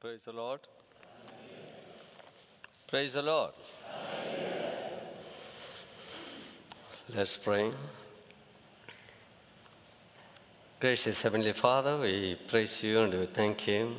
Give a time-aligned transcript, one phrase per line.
[0.00, 0.60] Praise the Lord.
[2.88, 3.52] Praise the Lord.
[7.14, 7.70] Let's pray.
[10.80, 13.96] Gracious Heavenly Father, we praise you and we thank you.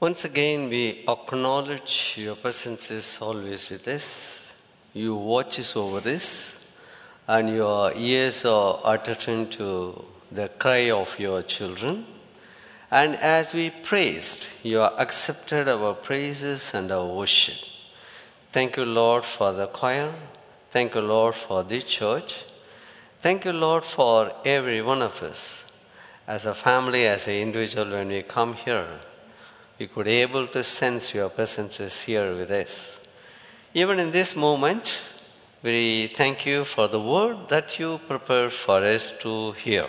[0.00, 4.54] Once again, we acknowledge your presence is always with us.
[4.94, 6.54] You watches over this,
[7.28, 12.06] and your ears are attuned to the cry of your children.
[12.90, 17.56] And as we praised, you accepted our praises and our worship.
[18.52, 20.12] Thank you, Lord, for the choir.
[20.72, 22.44] Thank you, Lord, for the church.
[23.20, 25.64] Thank you, Lord, for every one of us.
[26.26, 28.88] As a family, as an individual, when we come here,
[29.78, 32.98] we could be able to sense your presence is here with us.
[33.72, 35.02] Even in this moment,
[35.62, 39.86] we thank you for the word that you prepared for us to hear.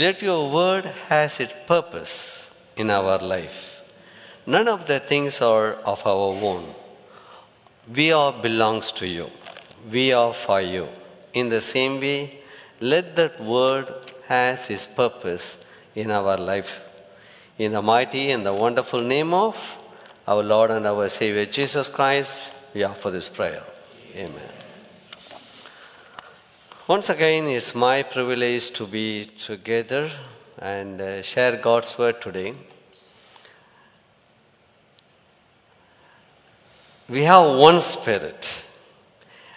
[0.00, 3.82] Let your word has its purpose in our life.
[4.46, 6.64] None of the things are of our own.
[7.94, 9.28] We are belongs to you.
[9.90, 10.88] We are for you.
[11.34, 12.40] In the same way,
[12.80, 13.92] let that word
[14.26, 15.58] has its purpose
[15.94, 16.80] in our life.
[17.58, 19.58] In the mighty and the wonderful name of
[20.26, 22.40] our Lord and our Savior Jesus Christ,
[22.72, 23.64] we offer this prayer.
[24.16, 24.59] Amen.
[26.90, 30.10] Once again, it's my privilege to be together
[30.58, 32.52] and uh, share God's word today.
[37.08, 38.64] We have one spirit,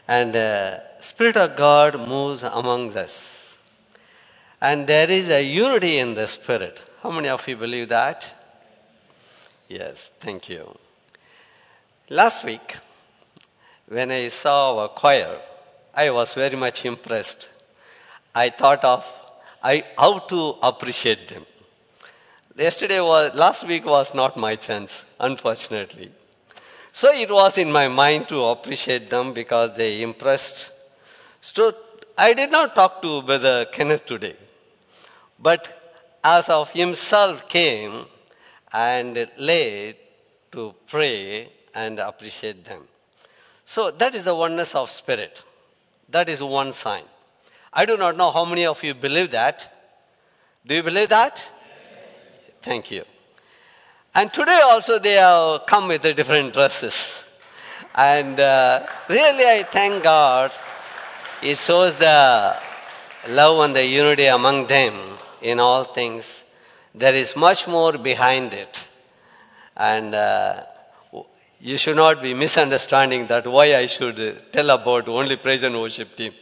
[0.07, 3.57] and uh, Spirit of God moves among us.
[4.61, 6.83] And there is a unity in the Spirit.
[7.01, 8.31] How many of you believe that?
[9.67, 10.77] Yes, thank you.
[12.09, 12.75] Last week,
[13.87, 15.39] when I saw our choir,
[15.93, 17.49] I was very much impressed.
[18.33, 19.05] I thought of
[19.63, 21.45] I, how to appreciate them.
[22.55, 26.11] Yesterday was, last week was not my chance, unfortunately.
[26.91, 30.71] So it was in my mind to appreciate them because they impressed.
[31.41, 31.73] So
[32.17, 34.35] I did not talk to Brother Kenneth today.
[35.39, 38.05] But as of himself came
[38.71, 39.95] and led
[40.51, 42.83] to pray and appreciate them.
[43.65, 45.43] So that is the oneness of spirit.
[46.13, 47.05] That is one sign.
[47.73, 49.67] I do not know how many of you believe that.
[50.63, 51.43] Do you believe that?
[52.61, 53.03] Thank you.
[54.13, 57.25] And today also they have come with the different dresses.
[57.95, 60.51] And uh, really I thank God.
[61.41, 62.57] It shows the
[63.29, 66.43] love and the unity among them in all things.
[66.93, 68.87] There is much more behind it.
[69.75, 70.61] And uh,
[71.69, 74.17] you should not be misunderstanding that why I should
[74.51, 76.33] tell about only praise and worship team.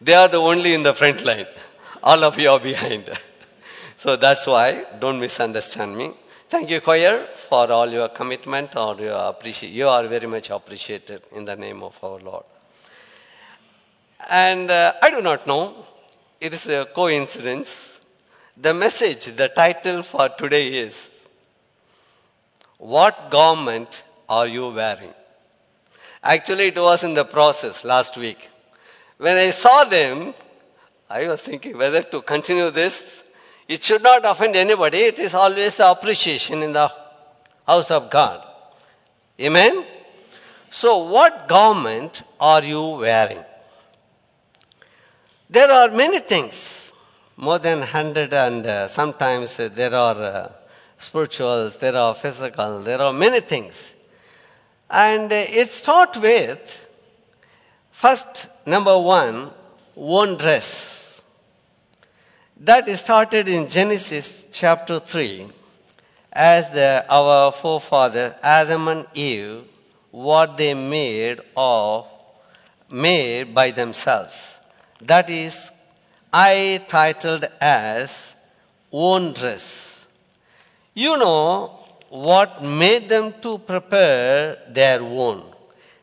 [0.00, 1.46] They are the only in the front line.
[2.02, 3.10] All of you are behind.
[3.98, 6.12] so that's why, don't misunderstand me.
[6.48, 9.76] Thank you, choir, for all your commitment or your appreciation.
[9.76, 12.44] You are very much appreciated in the name of our Lord.
[14.30, 15.84] And uh, I do not know,
[16.40, 18.00] it is a coincidence.
[18.56, 21.10] The message, the title for today is
[22.78, 25.12] What Garment Are You Wearing?
[26.22, 28.48] Actually, it was in the process last week.
[29.18, 30.34] When I saw them,
[31.08, 33.24] I was thinking whether to continue this.
[33.66, 34.98] It should not offend anybody.
[34.98, 36.92] It is always the appreciation in the
[37.66, 38.46] house of God.
[39.40, 39.84] Amen?
[40.70, 43.44] So, what garment are you wearing?
[45.48, 46.92] There are many things,
[47.36, 50.52] more than 100, and uh, sometimes uh, there are uh,
[50.98, 53.92] spirituals, there are physical, there are many things.
[54.90, 56.88] And it starts with
[57.92, 59.50] first, number one,
[59.94, 61.22] one dress.
[62.58, 65.48] That started in Genesis chapter 3
[66.32, 69.62] as the, our forefathers, Adam and Eve,
[70.10, 72.06] what they made of,
[72.90, 74.56] made by themselves.
[75.00, 75.70] That is,
[76.32, 78.34] I titled as
[78.92, 80.06] own dress.
[80.94, 81.79] You know
[82.10, 85.44] what made them to prepare their own.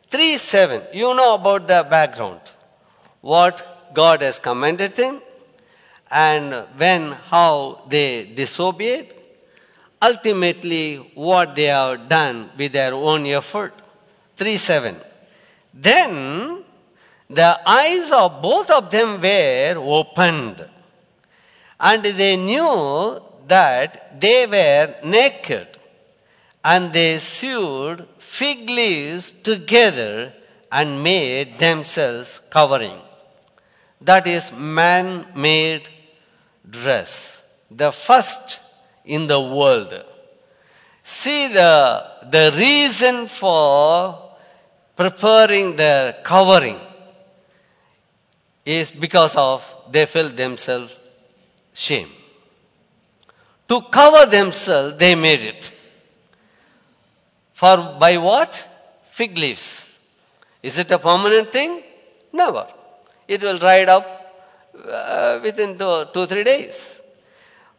[0.09, 2.39] 3 7, you know about the background.
[3.21, 5.21] What God has commanded them,
[6.09, 9.13] and when, how they disobeyed,
[10.01, 13.73] ultimately what they have done with their own effort.
[14.37, 14.95] 3 7.
[15.73, 16.63] Then
[17.29, 20.65] the eyes of both of them were opened,
[21.79, 25.76] and they knew that they were naked,
[26.71, 30.33] and they sewed fig leaves together
[30.69, 32.99] and made themselves covering.
[34.01, 35.87] That is man made
[36.69, 37.41] dress,
[37.71, 38.59] the first
[39.05, 39.93] in the world.
[41.03, 41.71] See the,
[42.29, 44.35] the reason for
[44.97, 46.81] preparing the covering
[48.65, 50.93] is because of they felt themselves
[51.73, 52.09] shame.
[53.69, 55.71] To cover themselves, they made it.
[57.59, 58.51] For by what?
[59.09, 59.91] Fig leaves.
[60.61, 61.81] Is it a permanent thing?
[62.31, 62.67] Never.
[63.27, 64.05] It will dry up
[64.87, 67.01] uh, within two, two, three days.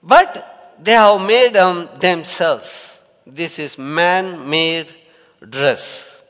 [0.03, 2.99] But they have made them themselves.
[3.25, 4.93] This is man made
[5.49, 6.25] dress.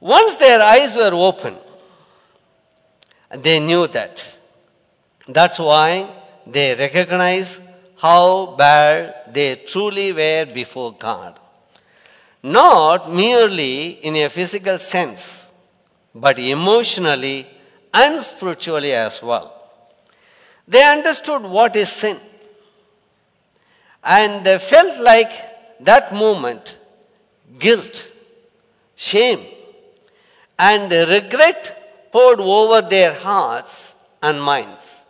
[0.00, 1.56] Once their eyes were open,
[3.30, 4.36] they knew that.
[5.26, 6.10] That's why
[6.46, 7.62] they recognized
[7.98, 11.38] how bad they truly were before God.
[12.42, 15.48] Not merely in a physical sense,
[16.14, 17.46] but emotionally
[17.92, 19.54] and spiritually as well.
[20.66, 22.18] They understood what is sin.
[24.04, 25.32] And they felt like
[25.80, 26.78] that moment
[27.58, 28.12] guilt,
[28.94, 29.44] shame,
[30.58, 35.00] and regret poured over their hearts and minds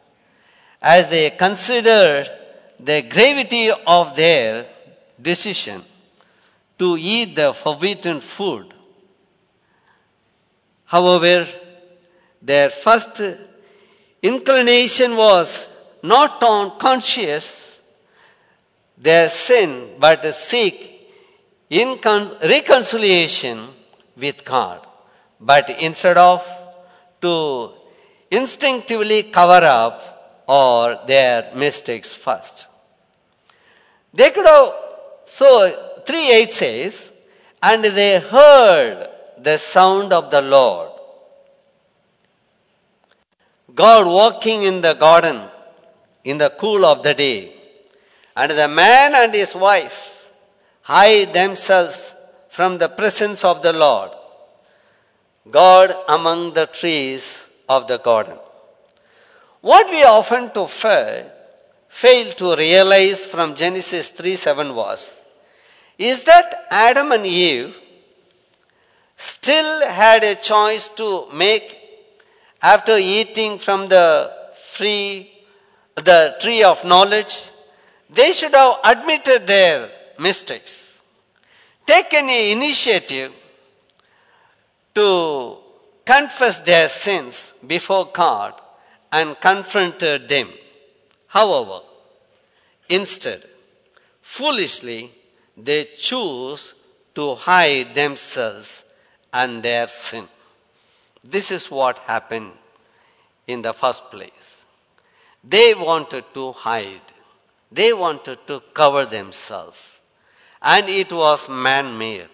[0.81, 2.31] as they considered
[2.81, 4.67] the gravity of their
[5.21, 5.83] decision
[6.79, 8.73] to eat the forbidden food.
[10.85, 11.47] However,
[12.41, 13.21] their first
[14.23, 15.69] inclination was
[16.03, 17.81] not on conscious
[18.97, 21.09] their sin, but to seek
[21.71, 23.69] reconciliation
[24.17, 24.87] with God.
[25.41, 26.45] But instead of
[27.21, 27.73] to
[28.31, 30.18] instinctively cover up
[30.49, 32.67] or their mistakes first.
[34.13, 34.73] They could have,
[35.27, 37.13] so 3 8 says,
[37.63, 39.09] and they heard
[39.39, 40.99] the sound of the Lord
[43.79, 45.41] God walking in the garden
[46.25, 47.55] in the cool of the day.
[48.37, 50.27] And the man and his wife
[50.83, 52.13] hide themselves
[52.49, 54.11] from the presence of the Lord,
[55.49, 58.39] God among the trees of the garden.
[59.69, 61.31] What we often to fail,
[61.91, 65.27] fail to realize from Genesis 3 7 was,
[65.99, 67.77] is that Adam and Eve
[69.15, 71.77] still had a choice to make
[72.63, 75.31] after eating from the free,
[75.97, 77.51] the tree of knowledge,
[78.09, 81.03] they should have admitted their mistakes,
[81.87, 83.33] taken an initiative
[84.95, 85.59] to
[86.07, 88.63] confess their sins before God
[89.11, 90.49] and confronted them.
[91.27, 91.81] However,
[92.89, 93.45] instead,
[94.23, 95.11] foolishly,
[95.57, 96.75] they choose
[97.15, 98.85] to hide themselves
[99.33, 100.29] and their sin.
[101.25, 102.53] This is what happened
[103.47, 104.65] in the first place.
[105.43, 107.01] They wanted to hide,
[107.71, 110.01] they wanted to cover themselves,
[110.61, 112.29] and it was man made.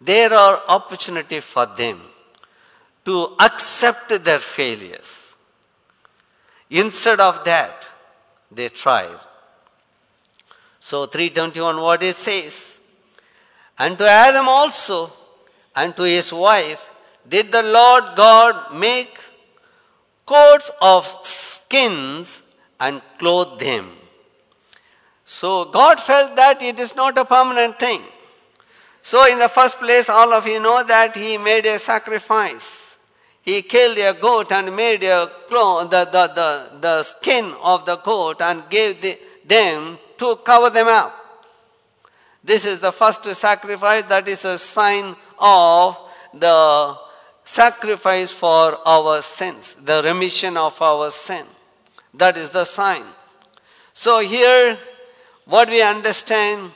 [0.00, 2.00] There are opportunities for them
[3.04, 5.23] to accept their failures.
[6.74, 7.88] Instead of that,
[8.50, 9.20] they tried.
[10.80, 12.80] So 321 what it says.
[13.78, 15.12] And to Adam also,
[15.76, 16.84] and to his wife,
[17.28, 19.16] did the Lord God make
[20.26, 22.42] coats of skins
[22.80, 23.92] and clothe them.
[25.24, 28.02] So God felt that it is not a permanent thing.
[29.00, 32.93] So in the first place, all of you know that he made a sacrifice.
[33.44, 37.96] He killed a goat and made a cloth, the, the, the, the skin of the
[37.96, 41.14] goat and gave the, them to cover them up.
[42.42, 45.98] This is the first sacrifice that is a sign of
[46.32, 46.96] the
[47.44, 51.44] sacrifice for our sins, the remission of our sin.
[52.14, 53.04] That is the sign.
[53.92, 54.78] So here,
[55.44, 56.72] what we understand,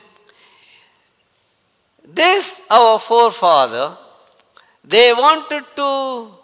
[2.05, 3.97] this our forefather,
[4.83, 6.38] they wanted to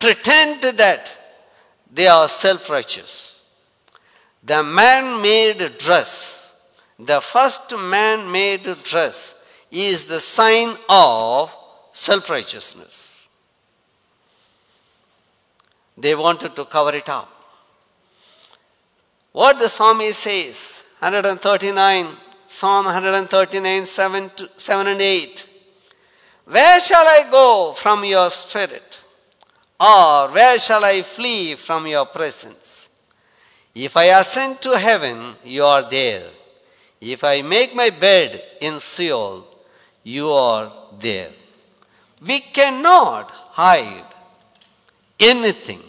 [0.00, 1.16] pretend that
[1.92, 3.40] they are self-righteous.
[4.42, 6.56] The man-made dress,
[6.98, 9.36] the first man-made dress
[9.70, 11.54] is the sign of
[11.92, 13.28] self-righteousness.
[15.98, 17.28] They wanted to cover it up.
[19.32, 22.16] What the psalmist says, 139,
[22.46, 25.48] Psalm 139, 7, to, 7 and 8.
[26.46, 29.04] Where shall I go from your spirit?
[29.80, 32.90] Or where shall I flee from your presence?
[33.74, 36.28] If I ascend to heaven, you are there.
[37.00, 39.46] If I make my bed in Sheol,
[40.02, 41.30] you are there.
[42.20, 44.04] We cannot hide
[45.18, 45.82] anything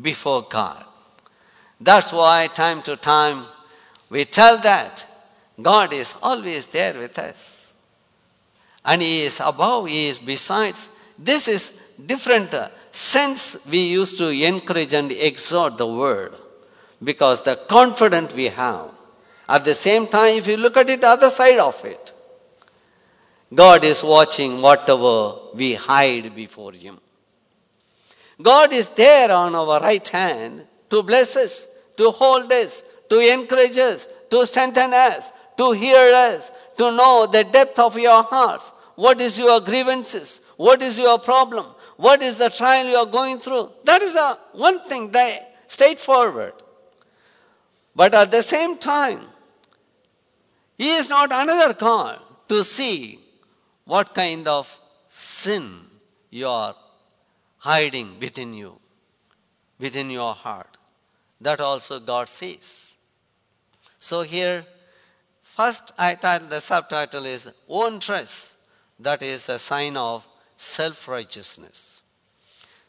[0.00, 0.86] before God.
[1.78, 3.46] That's why, time to time,
[4.08, 5.06] we tell that
[5.60, 7.72] God is always there with us.
[8.82, 10.88] And He is above, He is besides.
[11.18, 11.72] This is
[12.06, 16.34] different uh, sense we used to encourage and exhort the word
[17.02, 18.90] because the confidence we have.
[19.48, 22.12] At the same time, if you look at it, other side of it,
[23.52, 26.98] God is watching whatever we hide before Him.
[28.40, 31.66] God is there on our right hand to bless us,
[31.96, 37.44] to hold us, to encourage us, to strengthen us, to hear us, to know the
[37.44, 38.72] depth of your hearts.
[38.94, 40.40] What is your grievances?
[40.56, 41.66] What is your problem?
[42.00, 43.72] What is the trial you are going through?
[43.84, 46.54] That is a one thing, that straightforward.
[47.94, 49.26] But at the same time,
[50.78, 53.20] He is not another God to see
[53.84, 54.66] what kind of
[55.08, 55.66] sin
[56.30, 56.74] you are
[57.58, 58.78] hiding within you,
[59.78, 60.78] within your heart.
[61.38, 62.96] That also God sees.
[63.98, 64.64] So here,
[65.42, 68.56] first I title, the subtitle is Own Trust.
[68.98, 70.26] That is a sign of
[70.60, 72.02] self righteousness.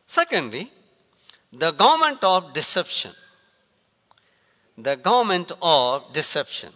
[0.05, 0.69] Secondly,
[1.53, 3.13] the garment of deception.
[4.77, 6.73] The garment of deception.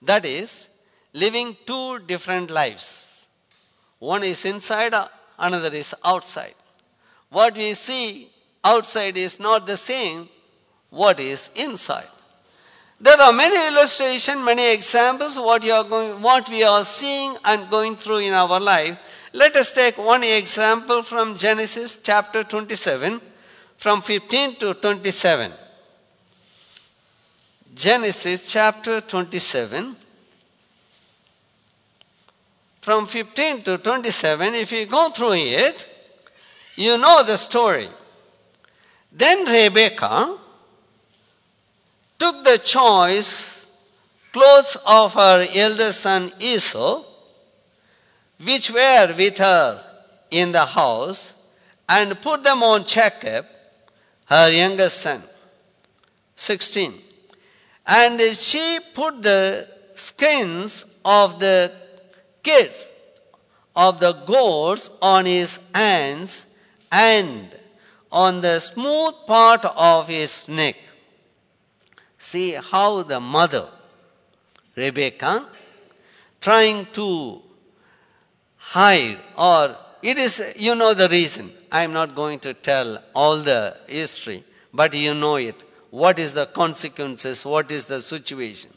[0.00, 0.68] That is,
[1.12, 3.26] living two different lives.
[3.98, 4.94] One is inside,
[5.38, 6.54] another is outside.
[7.30, 8.30] What we see
[8.62, 10.28] outside is not the same
[10.90, 12.08] what is inside.
[13.00, 17.68] There are many illustrations, many examples what you are going, what we are seeing and
[17.68, 18.98] going through in our life.
[19.36, 23.20] Let us take one example from Genesis chapter 27,
[23.76, 25.52] from 15 to 27.
[27.74, 29.94] Genesis chapter 27,
[32.80, 34.54] from 15 to 27.
[34.54, 35.86] If you go through it,
[36.76, 37.90] you know the story.
[39.12, 40.38] Then Rebekah
[42.18, 43.66] took the choice
[44.32, 47.04] clothes of her elder son Esau,
[48.42, 49.82] which were with her
[50.30, 51.32] in the house,
[51.88, 53.46] and put them on Jacob,
[54.26, 55.22] her youngest son.
[56.34, 56.94] 16.
[57.86, 61.72] And she put the skins of the
[62.42, 62.90] kids
[63.76, 66.46] of the goats on his hands
[66.90, 67.54] and
[68.10, 70.76] on the smooth part of his neck.
[72.18, 73.68] See how the mother,
[74.74, 75.46] Rebecca,
[76.40, 77.42] trying to
[78.76, 81.50] hide, or it is, you know the reason.
[81.72, 85.58] I'm not going to tell all the history, but you know it.
[85.90, 87.44] What is the consequences?
[87.44, 88.70] What is the situation?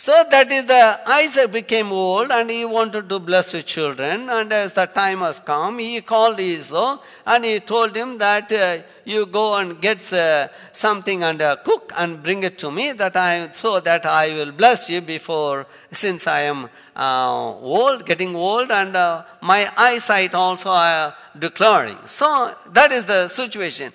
[0.00, 4.30] So that is the Isaac became old and he wanted to bless his children.
[4.30, 8.78] And as the time has come, he called Esau and he told him that uh,
[9.04, 13.16] you go and get uh, something and uh, cook and bring it to me that
[13.16, 18.70] I so that I will bless you before since I am uh, old, getting old,
[18.70, 21.98] and uh, my eyesight also are declaring.
[22.04, 23.92] So that is the situation.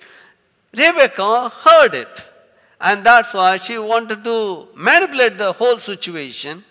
[0.76, 2.26] Rebecca heard it.
[2.84, 6.62] And that's why she wanted to manipulate the whole situation.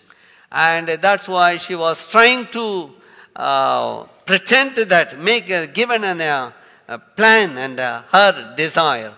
[0.52, 2.92] And that's why she was trying to
[3.34, 6.52] uh, pretend that, make a, given an, uh,
[6.86, 9.12] a plan and uh, her desire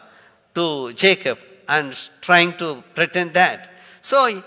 [0.55, 1.39] to Jacob
[1.69, 3.71] and trying to pretend that.
[4.01, 4.43] So,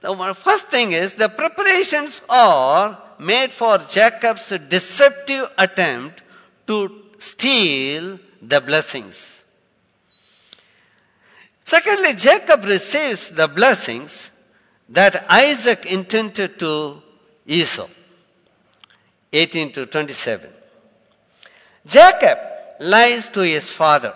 [0.00, 6.24] the first thing is the preparations are made for Jacob's deceptive attempt
[6.66, 9.41] to steal the blessings.
[11.64, 14.30] Secondly, Jacob receives the blessings
[14.88, 17.02] that Isaac intended to
[17.46, 17.88] Esau.
[19.32, 20.50] 18 to 27.
[21.86, 22.38] Jacob
[22.80, 24.14] lies to his father.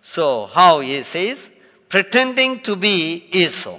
[0.00, 1.50] So, how he says,
[1.88, 3.78] pretending to be Esau.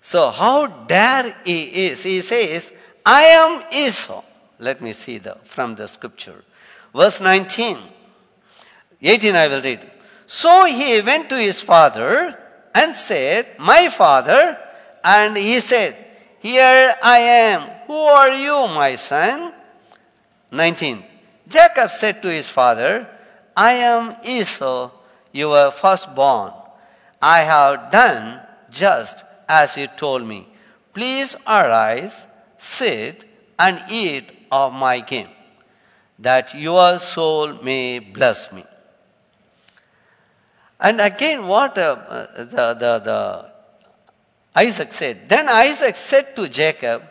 [0.00, 2.02] So, how dare he is?
[2.02, 2.72] He says,
[3.04, 4.22] I am Esau.
[4.58, 6.44] Let me see the from the scripture.
[6.94, 7.78] Verse 19.
[9.02, 9.90] 18 I will read.
[10.30, 12.38] So he went to his father
[12.72, 14.56] and said, My father.
[15.02, 15.96] And he said,
[16.38, 17.62] Here I am.
[17.88, 19.52] Who are you, my son?
[20.52, 21.02] 19.
[21.48, 23.08] Jacob said to his father,
[23.56, 24.92] I am Esau,
[25.32, 26.52] your firstborn.
[27.20, 30.46] I have done just as you told me.
[30.94, 33.24] Please arise, sit,
[33.58, 35.30] and eat of my game,
[36.20, 38.64] that your soul may bless me.
[40.80, 43.52] And again, what uh, the, the, the
[44.56, 45.28] Isaac said.
[45.28, 47.02] Then Isaac said to Jacob,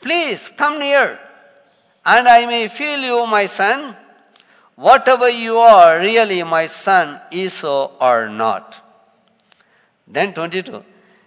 [0.00, 1.18] Please come near,
[2.04, 3.96] and I may feel you, my son,
[4.74, 8.80] whatever you are, really my son, Esau or not.
[10.06, 10.84] Then 22.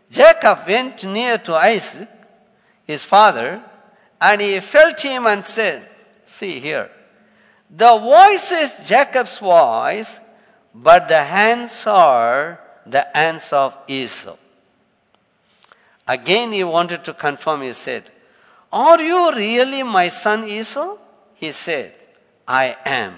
[0.10, 2.10] Jacob went near to Isaac,
[2.86, 3.62] his father,
[4.22, 5.88] and he felt him and said,
[6.26, 6.90] See here,
[7.70, 10.20] the voice is Jacob's voice,
[10.84, 14.38] but the hands are the hands of Esau.
[16.08, 18.04] Again, he wanted to confirm, he said,
[18.72, 20.98] Are you really my son Esau?
[21.34, 21.94] He said,
[22.48, 23.16] I am.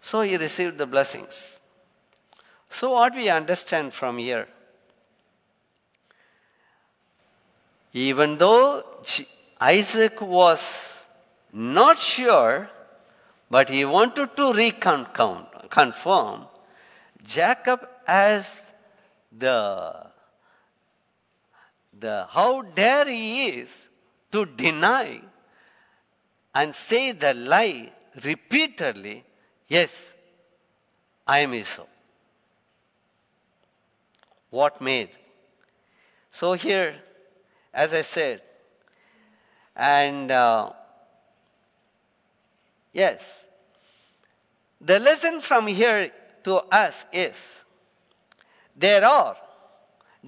[0.00, 1.60] So he received the blessings.
[2.68, 4.48] So, what we understand from here,
[7.92, 8.82] even though
[9.60, 11.04] Isaac was
[11.52, 12.68] not sure,
[13.54, 16.48] but he wanted to reconfirm,
[17.22, 18.66] Jacob as
[19.30, 20.10] the,
[22.00, 23.84] the how dare he is
[24.32, 25.20] to deny
[26.52, 27.92] and say the lie
[28.24, 29.22] repeatedly,
[29.68, 30.14] yes,
[31.24, 31.86] I am Esau.
[34.50, 35.16] What made?
[36.32, 36.96] So here,
[37.72, 38.42] as I said,
[39.76, 40.72] and uh,
[42.92, 43.43] yes,
[44.84, 46.10] the lesson from here
[46.44, 47.64] to us is
[48.76, 49.36] there are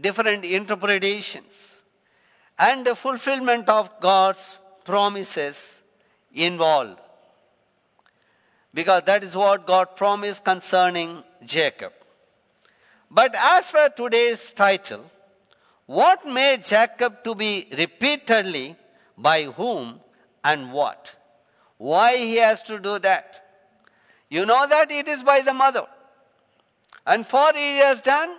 [0.00, 1.82] different interpretations
[2.58, 5.82] and the fulfillment of God's promises
[6.32, 6.98] involved.
[8.72, 11.92] Because that is what God promised concerning Jacob.
[13.10, 15.10] But as for today's title,
[15.86, 18.76] what made Jacob to be repeatedly
[19.16, 20.00] by whom
[20.42, 21.16] and what?
[21.78, 23.45] Why he has to do that?
[24.28, 25.86] You know that it is by the mother.
[27.06, 28.36] And for he has done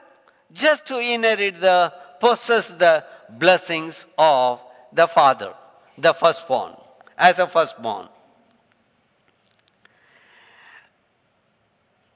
[0.51, 5.53] just to inherit the possess the blessings of the father,
[5.97, 6.73] the firstborn,
[7.17, 8.09] as a firstborn.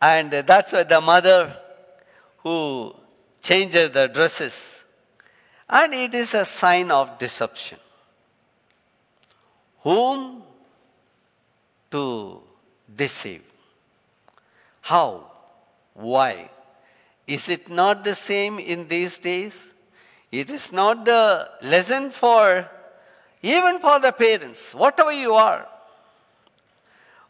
[0.02, 1.56] And that's why the mother
[2.38, 2.96] who
[3.42, 4.86] changes the dresses,
[5.70, 7.78] and it is a sign of deception.
[9.82, 10.44] Whom
[11.92, 12.42] to
[12.96, 13.51] deceive?
[14.82, 15.32] How?
[15.94, 16.50] Why?
[17.28, 19.72] Is it not the same in these days?
[20.32, 22.70] It is not the lesson for
[23.42, 25.68] even for the parents, whatever you are.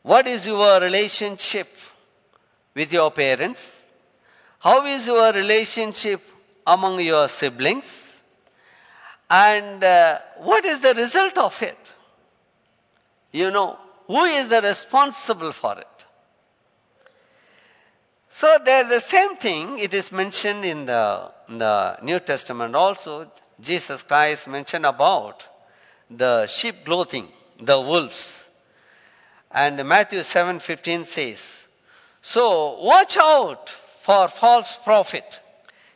[0.02, 1.70] What is your relationship
[2.74, 3.86] with your parents?
[4.60, 6.22] How is your relationship
[6.66, 8.22] among your siblings?
[9.30, 11.94] And uh, what is the result of it?
[13.32, 15.88] You know, who is the responsible for it?
[18.34, 23.30] So there the same thing, it is mentioned in the, in the New Testament also.
[23.60, 25.46] Jesus Christ mentioned about
[26.10, 27.28] the sheep clothing,
[27.60, 28.48] the wolves.
[29.52, 31.67] And Matthew 7:15 says,
[32.22, 35.41] so watch out for false prophet.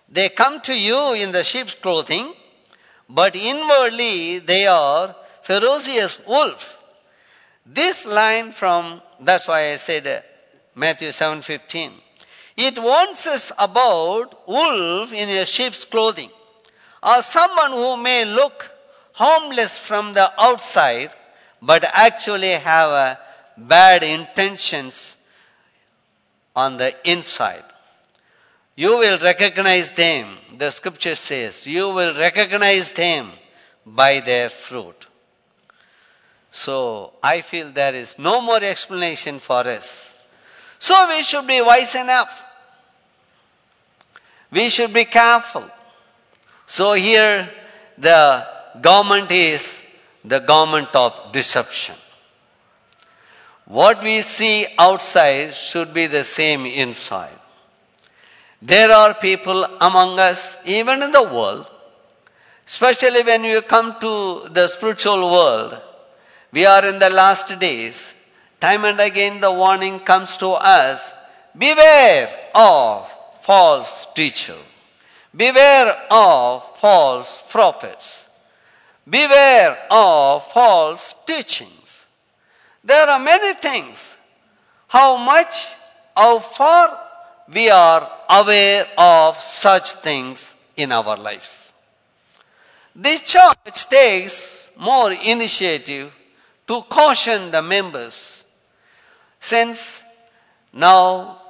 [0.09, 2.33] They come to you in the sheep's clothing,
[3.07, 6.83] but inwardly they are ferocious wolf.
[7.65, 10.21] This line from that's why I said
[10.75, 12.01] Matthew 7:15.
[12.57, 16.29] It warns us about wolf in a sheep's clothing,
[17.03, 18.71] or someone who may look
[19.13, 21.13] harmless from the outside,
[21.61, 23.19] but actually have a
[23.57, 25.17] bad intentions
[26.55, 27.63] on the inside.
[28.75, 33.31] You will recognize them, the scripture says, you will recognize them
[33.85, 35.07] by their fruit.
[36.51, 40.15] So I feel there is no more explanation for us.
[40.79, 42.44] So we should be wise enough.
[44.55, 45.65] We should be careful.
[46.65, 47.49] So here
[47.97, 48.47] the
[48.81, 49.81] garment is
[50.23, 51.95] the garment of deception.
[53.65, 57.37] What we see outside should be the same inside.
[58.61, 61.69] There are people among us, even in the world,
[62.65, 65.81] especially when you come to the spiritual world,
[66.53, 68.13] we are in the last days.
[68.61, 71.11] Time and again, the warning comes to us
[71.57, 73.11] beware of
[73.45, 74.57] false teacher,
[75.35, 78.25] beware of false prophets,
[79.07, 82.07] beware of false teachings.
[82.83, 84.17] There are many things.
[84.87, 85.67] How much,
[86.17, 86.97] how far
[87.53, 91.71] we are aware of such things in our lives.
[92.95, 96.11] This church takes more initiative
[96.67, 98.43] to caution the members
[99.39, 100.01] since
[100.73, 101.41] now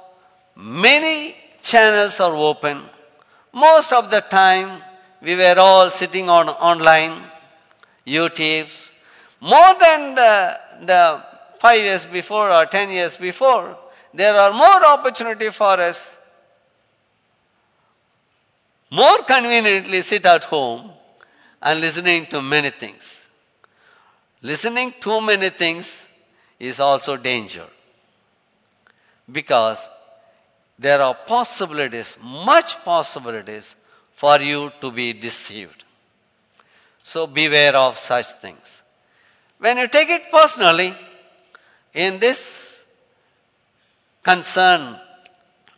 [0.54, 2.82] many channels are open.
[3.52, 4.82] Most of the time
[5.22, 7.22] we were all sitting on online,
[8.06, 8.90] YouTubes.
[9.40, 10.58] More than the
[10.90, 11.22] the
[11.60, 13.76] five years before or ten years before,
[14.12, 16.16] there are more opportunity for us
[18.90, 20.90] more conveniently sit at home
[21.60, 23.24] and listening to many things.
[24.42, 26.06] Listening too many things
[26.60, 27.66] is also danger
[29.30, 29.90] because
[30.78, 33.74] there are possibilities, much possibilities
[34.14, 35.84] for you to be deceived.
[37.02, 38.82] So beware of such things.
[39.58, 40.94] When you take it personally,
[41.94, 42.84] in this
[44.22, 44.98] concern,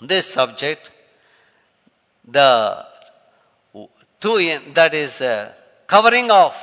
[0.00, 0.90] this subject,
[2.26, 2.86] the
[4.20, 5.52] two in, that is uh,
[5.86, 6.56] covering of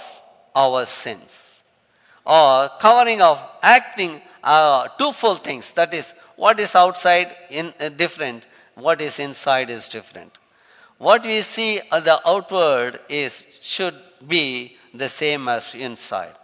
[0.55, 1.63] our sins
[2.25, 8.47] or covering of acting uh, twofold things that is what is outside in uh, different
[8.75, 10.37] what is inside is different
[10.97, 13.95] what we see as the outward is should
[14.27, 16.35] be the same as inside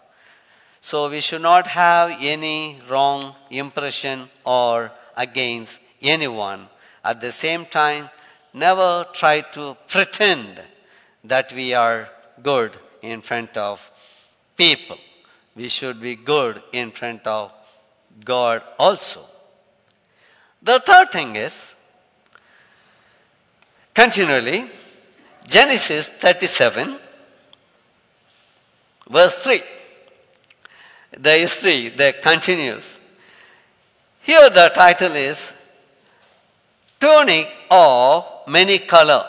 [0.82, 6.68] so we should not have any wrong impression or against anyone
[7.04, 8.10] at the same time
[8.54, 10.62] never try to pretend
[11.24, 12.10] that we are
[12.42, 13.92] good in front of
[14.58, 14.98] people.
[15.56, 17.52] We should be good in front of
[18.24, 19.26] God also.
[20.63, 21.76] The third thing is
[23.93, 24.69] continually
[25.47, 26.97] Genesis 37,
[29.10, 29.62] verse 3.
[31.17, 33.00] The history that continues.
[34.21, 35.54] Here the title is
[37.00, 39.26] Tunic of Many Color,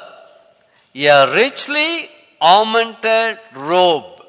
[0.94, 4.20] a richly ornamented robe.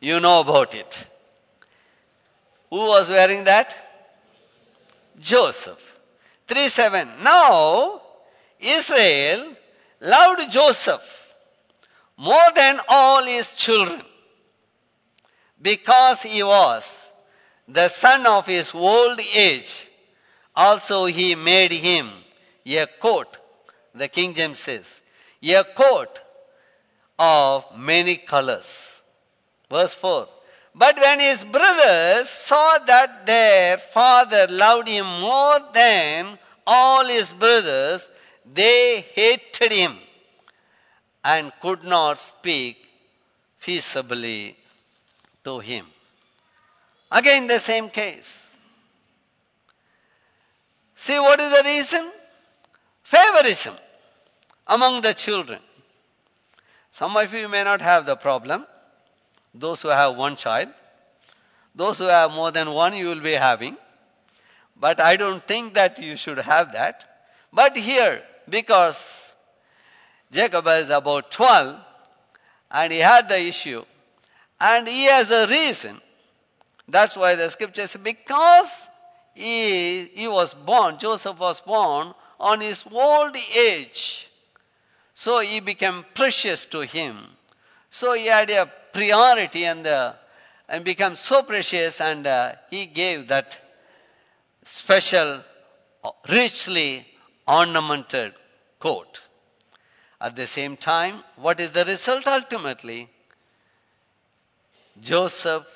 [0.00, 1.06] You know about it.
[2.70, 3.76] Who was wearing that?
[5.18, 5.91] Joseph.
[6.52, 7.08] 3 7.
[7.22, 8.02] Now,
[8.60, 9.56] Israel
[10.00, 11.32] loved Joseph
[12.18, 14.02] more than all his children
[15.60, 17.08] because he was
[17.66, 19.88] the son of his old age.
[20.54, 22.10] Also, he made him
[22.66, 23.38] a coat,
[23.94, 25.00] the King James says,
[25.42, 26.20] a coat
[27.18, 29.00] of many colors.
[29.70, 30.28] Verse 4.
[30.74, 38.08] But when his brothers saw that their father loved him more than all his brothers,
[38.44, 39.98] they hated him
[41.24, 42.88] and could not speak
[43.60, 44.56] feasibly
[45.44, 45.86] to him.
[47.10, 48.56] Again, the same case.
[50.96, 52.10] See, what is the reason?
[53.04, 53.76] Favorism
[54.66, 55.60] among the children.
[56.90, 58.66] Some of you may not have the problem.
[59.54, 60.68] Those who have one child,
[61.74, 63.76] those who have more than one, you will be having.
[64.82, 67.28] But I don't think that you should have that.
[67.52, 69.32] But here, because
[70.32, 71.76] Jacob is about 12
[72.68, 73.84] and he had the issue,
[74.60, 76.00] and he has a reason.
[76.88, 78.88] That's why the scripture says, because
[79.36, 84.28] he, he was born, Joseph was born on his old age.
[85.14, 87.18] So he became precious to him.
[87.88, 90.14] So he had a priority and, uh,
[90.68, 93.62] and became so precious, and uh, he gave that
[94.64, 95.42] special,
[96.04, 97.06] uh, richly
[97.46, 98.34] ornamented
[98.78, 99.22] coat.
[100.20, 103.08] At the same time, what is the result ultimately?
[105.00, 105.66] Joseph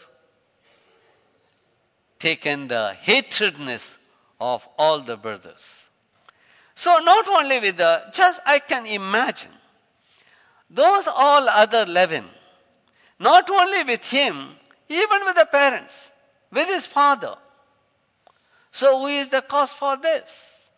[2.19, 3.99] taken the hatredness
[4.41, 5.89] of all the brothers.
[6.75, 9.53] So not only with the, just I can imagine,
[10.69, 12.25] those all other 11,
[13.19, 14.51] not only with him,
[14.89, 16.11] even with the parents,
[16.53, 17.37] with his father.
[18.77, 20.71] So who is the cause for this?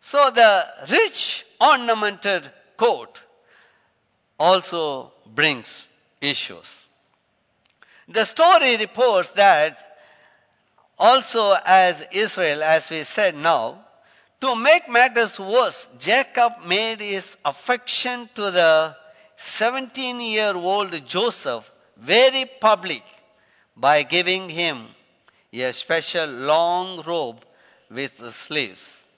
[0.00, 3.20] So the rich ornamented coat
[4.38, 5.88] also brings
[6.20, 6.86] issues.
[8.06, 9.98] The story reports that
[10.96, 13.84] also as Israel, as we said now,
[14.40, 18.94] to make matters worse, Jacob made his affection to the
[19.34, 23.02] 17 year old Joseph very public
[23.76, 24.90] by giving him
[25.52, 27.44] a special long robe
[27.90, 29.08] with sleeves.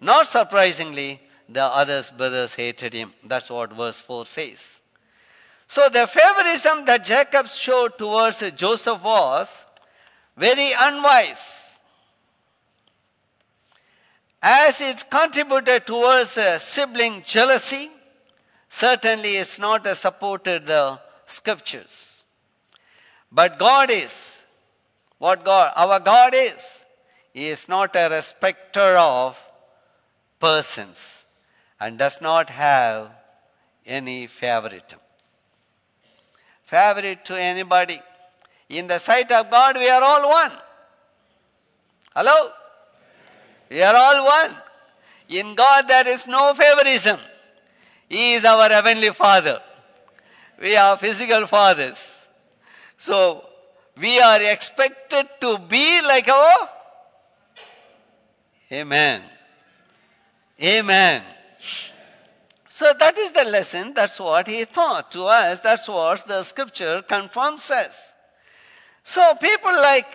[0.00, 3.12] Not surprisingly, the other brothers hated him.
[3.24, 4.80] That's what verse 4 says.
[5.66, 9.64] So the favoritism that Jacob showed towards Joseph was
[10.36, 11.74] very unwise
[14.46, 17.90] as it contributed towards sibling jealousy,
[18.68, 22.24] certainly it's not supported the scriptures.
[23.32, 24.43] But God is
[25.18, 26.80] what God, our God is.
[27.32, 29.38] He is not a respecter of
[30.38, 31.24] persons
[31.80, 33.10] and does not have
[33.86, 35.00] any favoritism.
[36.64, 38.00] Favorite to anybody.
[38.68, 40.52] In the sight of God, we are all one.
[42.14, 42.50] Hello?
[43.70, 44.56] We are all one.
[45.28, 47.18] In God, there is no favorism.
[48.08, 49.60] He is our heavenly Father.
[50.60, 52.28] We are physical fathers.
[52.96, 53.44] So,
[54.00, 56.68] we are expected to be like our.
[58.72, 59.22] Amen.
[60.62, 61.22] Amen.
[62.68, 63.94] So that is the lesson.
[63.94, 65.60] That's what he taught to us.
[65.60, 68.14] That's what the scripture confirms us.
[69.04, 70.06] So people like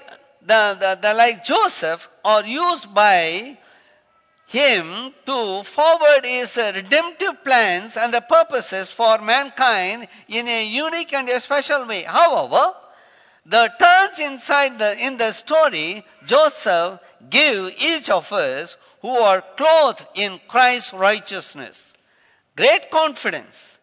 [0.42, 3.58] the, the, the like Joseph are used by
[4.48, 11.30] him to forward his redemptive plans and the purposes for mankind in a unique and
[11.30, 12.02] a special way.
[12.02, 12.74] However,
[13.50, 20.06] the turns inside the in the story, Joseph give each of us who are clothed
[20.16, 21.90] in Christ's righteousness
[22.60, 23.80] great confidence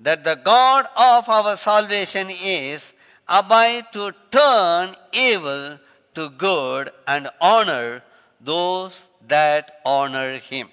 [0.00, 2.92] that the God of our salvation is
[3.28, 5.78] about to turn evil
[6.14, 8.02] to good and honor
[8.40, 10.68] those that honor him.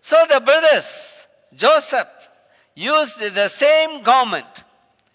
[0.00, 2.08] So the brothers, Joseph,
[2.74, 4.64] used the same garment,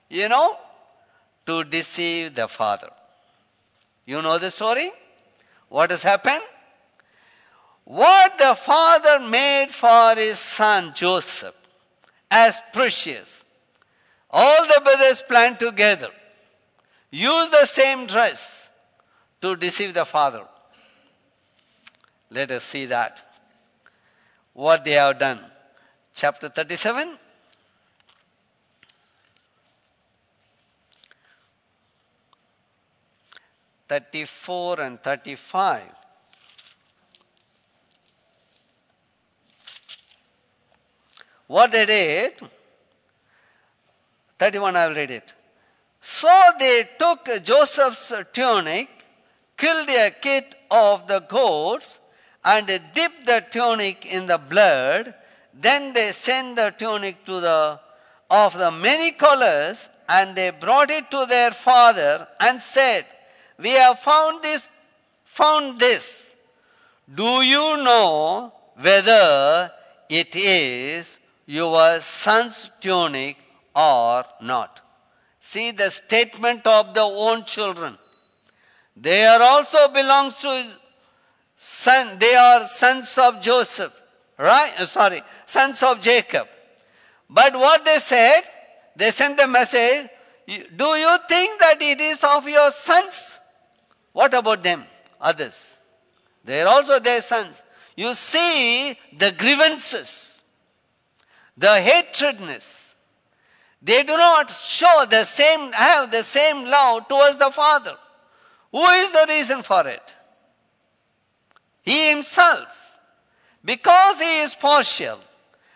[0.09, 0.57] you know,
[1.45, 2.89] to deceive the father.
[4.05, 4.89] You know the story?
[5.69, 6.41] What has happened?
[7.85, 11.55] What the father made for his son Joseph
[12.29, 13.43] as precious.
[14.29, 16.07] All the brothers planned together,
[17.09, 18.69] use the same dress
[19.41, 20.43] to deceive the father.
[22.29, 23.25] Let us see that.
[24.53, 25.39] What they have done.
[26.13, 27.17] Chapter 37.
[33.91, 35.91] Thirty-four and thirty-five.
[41.47, 42.41] What they did,
[44.39, 45.33] 31 I will read it.
[45.99, 48.87] So they took Joseph's tunic,
[49.57, 51.99] killed a kid of the goats,
[52.45, 55.15] and dipped the tunic in the blood.
[55.53, 57.81] Then they sent the tunic to the
[58.29, 63.05] of the many colors, and they brought it to their father and said,
[63.61, 64.69] We have found this
[65.23, 66.35] found this.
[67.13, 69.71] Do you know whether
[70.09, 73.37] it is your son's tunic
[73.75, 74.81] or not?
[75.39, 77.97] See the statement of the own children.
[78.95, 80.65] They are also belongs to
[81.57, 83.93] son, they are sons of Joseph,
[84.37, 84.73] right?
[84.79, 86.47] Uh, sorry, sons of Jacob.
[87.29, 88.43] But what they said,
[88.95, 90.09] they sent the message,
[90.47, 93.40] do you think that it is of your sons?
[94.13, 94.85] What about them?
[95.19, 95.73] Others.
[96.43, 97.63] They are also their sons.
[97.95, 100.43] You see the grievances,
[101.57, 102.91] the hatredness,
[103.81, 107.97] they do not show the same, have the same love towards the Father.
[108.71, 110.13] Who is the reason for it?
[111.81, 112.67] He himself.
[113.63, 115.19] Because he is partial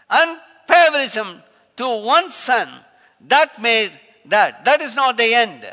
[0.10, 1.42] and favorism
[1.78, 2.70] to one son,
[3.28, 3.92] that made
[4.26, 4.66] that.
[4.66, 5.66] That is not the end.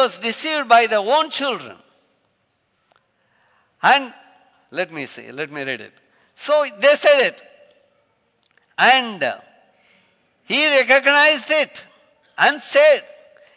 [0.00, 1.76] Was deceived by the own children.
[3.82, 4.14] And
[4.70, 5.92] let me see, let me read it.
[6.34, 7.42] So they said it.
[8.78, 9.22] And
[10.44, 11.86] he recognized it
[12.38, 13.02] and said,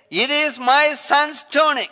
[0.09, 1.89] It is my son's tunic.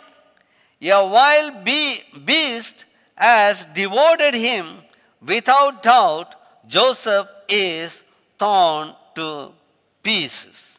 [0.82, 2.84] A wild bee- beast
[3.14, 4.66] has devoured him.
[5.26, 6.34] Without doubt,
[6.68, 8.02] Joseph is
[8.38, 9.52] torn to
[10.02, 10.78] pieces.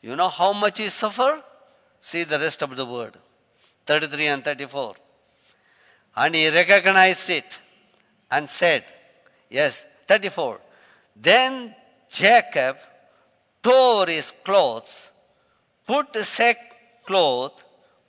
[0.00, 1.42] You know how much he suffered?
[2.02, 3.16] See the rest of the word
[3.86, 4.96] 33 and 34.
[6.16, 7.60] And he recognized it
[8.28, 8.84] and said,
[9.48, 10.58] Yes, 34.
[11.14, 11.74] Then
[12.10, 12.76] Jacob
[13.62, 15.12] tore his clothes,
[15.86, 17.64] put a sackcloth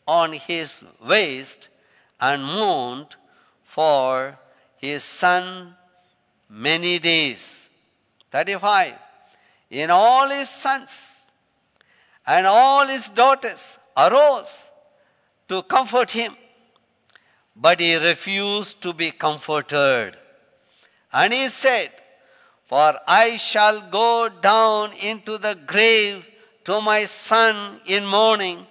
[0.08, 1.69] on his waist,
[2.19, 3.15] and mourned
[3.63, 4.39] for
[4.77, 5.75] his son
[6.49, 7.69] many days.
[8.32, 8.95] 35.
[9.69, 11.32] In all his sons
[12.25, 14.71] and all his daughters arose
[15.47, 16.36] to comfort him,
[17.56, 20.15] but he refused to be comforted.
[21.12, 21.91] And he said,
[22.65, 26.25] for I shall go down into the grave
[26.63, 28.65] to my son in mourning.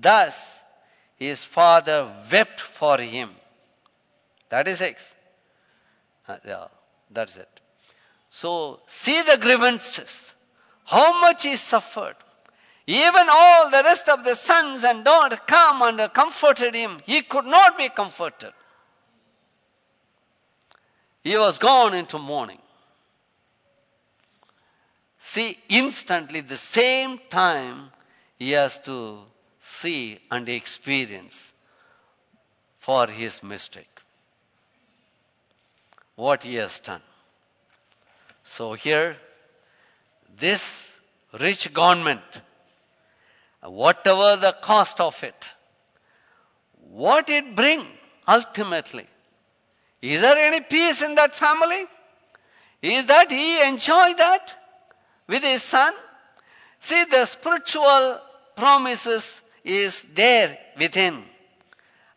[0.00, 0.60] Thus
[1.16, 3.30] his father wept for him.
[4.50, 5.14] 36.
[6.28, 6.66] Uh, yeah,
[7.10, 7.60] that's it.
[8.30, 10.34] So see the grievances.
[10.84, 12.16] How much he suffered.
[12.86, 17.00] Even all the rest of the sons and daughters come and comforted him.
[17.04, 18.52] He could not be comforted.
[21.22, 22.58] He was gone into mourning.
[25.18, 27.90] See, instantly, the same time,
[28.38, 29.18] he has to
[29.58, 31.52] see and experience
[32.78, 33.96] for his mistake.
[36.16, 37.02] what he has done.
[38.42, 39.16] So here,
[40.36, 40.98] this
[41.38, 42.40] rich garment,
[43.68, 45.48] whatever the cost of it,
[46.90, 47.84] what it bring
[48.28, 49.06] ultimately?
[50.02, 51.84] Is there any peace in that family?
[52.82, 54.54] Is that he enjoy that
[55.26, 55.94] with his son?
[56.78, 58.20] See, the spiritual
[58.54, 61.24] promises is there within,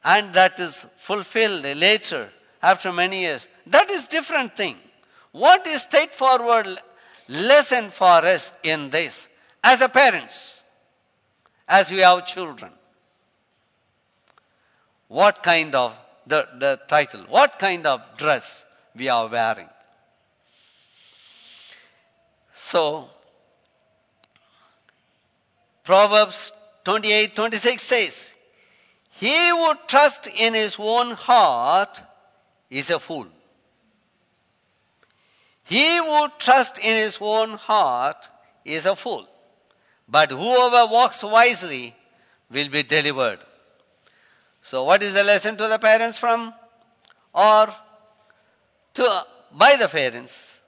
[0.03, 2.29] and that is fulfilled later
[2.61, 3.49] after many years.
[3.65, 4.77] That is different thing.
[5.31, 6.67] What is straightforward
[7.27, 9.29] lesson for us in this
[9.63, 10.58] as a parents,
[11.69, 12.71] as we have children?
[15.07, 19.69] What kind of the, the title, what kind of dress we are wearing?
[22.53, 23.09] So,
[25.83, 26.51] Proverbs
[26.83, 28.35] 28 26 says,
[29.11, 32.01] He who trusts in his own heart
[32.69, 33.27] is a fool.
[35.63, 38.29] He who trusts in his own heart
[38.65, 39.27] is a fool.
[40.09, 41.95] But whoever walks wisely
[42.49, 43.39] will be delivered.
[44.61, 46.53] So, what is the lesson to the parents from?
[47.33, 47.67] Or
[48.95, 50.61] to, by the parents?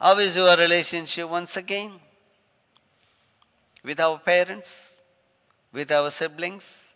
[0.00, 1.92] How is your relationship once again?
[3.84, 4.96] With our parents?
[5.72, 6.94] With our siblings?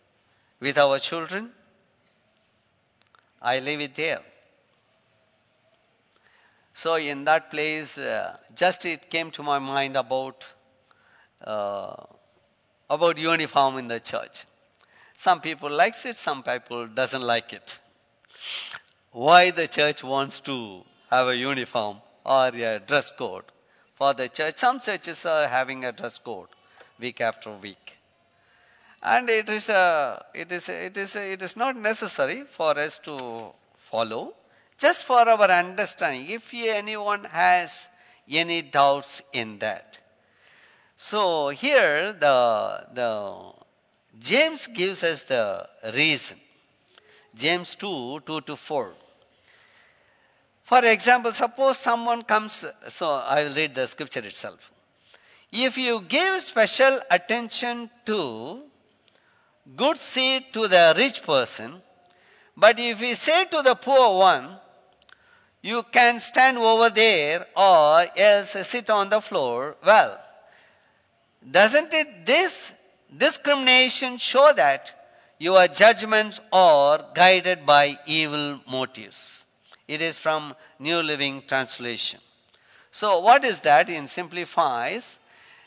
[0.59, 1.51] With our children?
[3.41, 4.21] I leave it there.
[6.73, 10.43] So, in that place, uh, just it came to my mind about,
[11.43, 11.95] uh,
[12.89, 14.45] about uniform in the church.
[15.15, 17.79] Some people likes it, some people doesn't like it.
[19.11, 23.45] Why the church wants to have a uniform or a dress code
[23.95, 24.57] for the church?
[24.57, 26.47] Some churches are having a dress code
[26.99, 27.97] week after week.
[29.01, 32.77] And it is, a, it, is, a, it, is a, it is not necessary for
[32.77, 34.33] us to follow
[34.77, 37.89] just for our understanding, if anyone has
[38.29, 39.99] any doubts in that.
[40.95, 43.53] So here the, the
[44.19, 46.37] James gives us the reason.
[47.35, 48.93] James 2, 2 to 4.
[50.63, 54.71] For example, suppose someone comes, so I will read the scripture itself.
[55.51, 58.61] If you give special attention to
[59.75, 61.81] good seed to the rich person,
[62.55, 64.57] but if you say to the poor one,
[65.61, 69.75] you can stand over there or else sit on the floor.
[69.85, 70.19] Well,
[71.49, 72.73] doesn't it this
[73.15, 74.93] discrimination show that
[75.39, 79.43] your judgments are guided by evil motives?
[79.87, 82.19] It is from New Living Translation.
[82.91, 83.89] So, what is that?
[83.89, 85.17] In simplifies,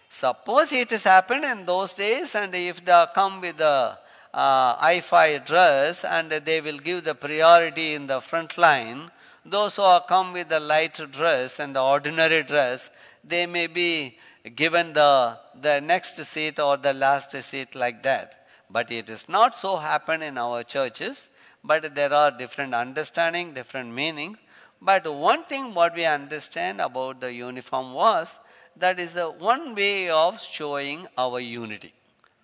[0.08, 3.98] suppose it has happened in those days, and if they come with the
[4.32, 9.10] uh, I-5 dress and they will give the priority in the front line,
[9.44, 12.90] those who are come with the light dress and the ordinary dress,
[13.24, 14.18] they may be
[14.54, 18.46] given the, the next seat or the last seat like that.
[18.70, 21.30] But it is not so happen in our churches,
[21.62, 24.36] but there are different understanding, different meaning.
[24.80, 28.38] But one thing what we understand about the uniform was
[28.76, 31.94] that is the one way of showing our unity.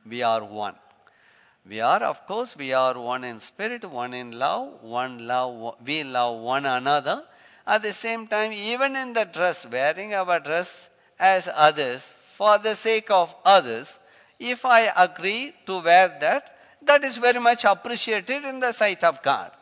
[0.09, 0.75] We are one.
[1.69, 6.03] We are, of course, we are one in spirit, one in love, one love, we
[6.03, 7.23] love one another.
[7.65, 10.89] At the same time, even in the dress, wearing our dress
[11.21, 14.01] as others, for the sake of others,
[14.41, 16.45] if I agree to wear that,
[16.83, 19.53] that is very much appreciated in the sight of God.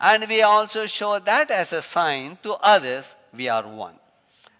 [0.00, 3.96] And we also show that as a sign to others we are one.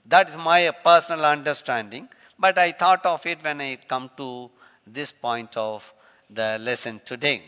[0.04, 4.50] That is my personal understanding, but I thought of it when I come to
[4.86, 5.94] this point of
[6.28, 7.42] the lesson today.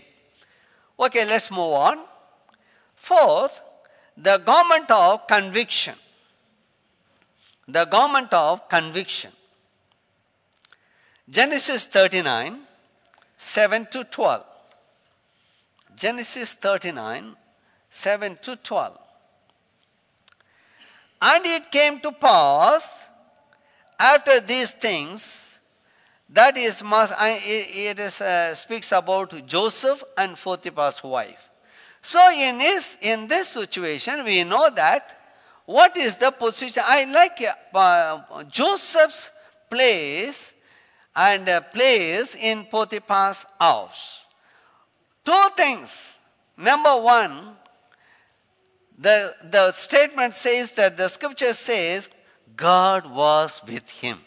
[0.98, 1.98] Okay, let's move on.
[2.96, 3.60] Fourth,
[4.16, 5.96] the garment of conviction.
[7.68, 9.32] The garment of conviction.
[11.28, 12.60] Genesis 39,
[13.36, 14.44] 7 to 12.
[15.96, 17.36] Genesis 39,
[17.88, 18.98] 7 to 12.
[21.22, 23.06] And it came to pass
[23.98, 25.58] after these things
[26.28, 31.48] that is, it is, uh, speaks about Joseph and Potiphar's wife.
[32.02, 35.18] So in this, in this situation, we know that
[35.64, 36.82] what is the position?
[36.84, 39.30] I like uh, Joseph's
[39.70, 40.54] place
[41.14, 44.22] and uh, place in Potiphar's house.
[45.24, 46.18] Two things.
[46.56, 47.56] Number one,
[48.98, 52.10] the, the statement says that the scripture says
[52.56, 54.18] God was with him.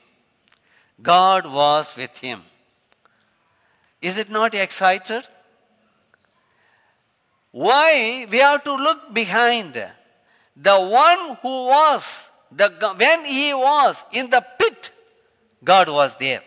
[1.02, 2.42] God was with him.
[4.02, 5.28] Is it not excited?
[7.52, 8.28] Why?
[8.30, 9.74] We have to look behind.
[10.56, 14.92] the one who was, the, when he was in the pit,
[15.64, 16.42] God was there.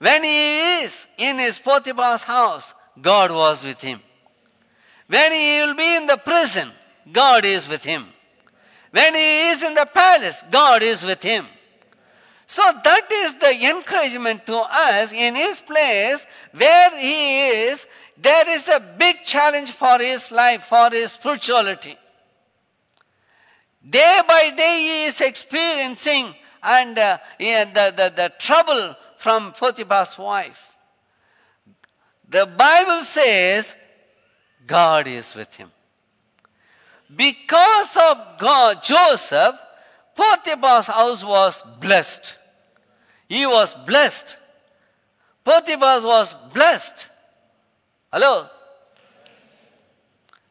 [0.00, 4.00] When he is in his Potiphar's house, God was with him.
[5.06, 6.70] When he will be in the prison,
[7.12, 8.06] God is with him.
[8.92, 11.46] When he is in the palace, God is with him.
[12.46, 17.86] So that is the encouragement to us in his place where he is.
[18.16, 21.96] There is a big challenge for his life, for his spirituality.
[23.88, 30.72] Day by day he is experiencing and uh, the, the, the trouble from Potiphar's wife.
[32.26, 33.76] The Bible says
[34.66, 35.70] God is with him.
[37.14, 39.56] Because of God, Joseph,
[40.16, 42.38] Potiphar's house was blessed.
[43.28, 44.38] He was blessed.
[45.44, 47.10] Potiphar was blessed.
[48.10, 48.48] Hello?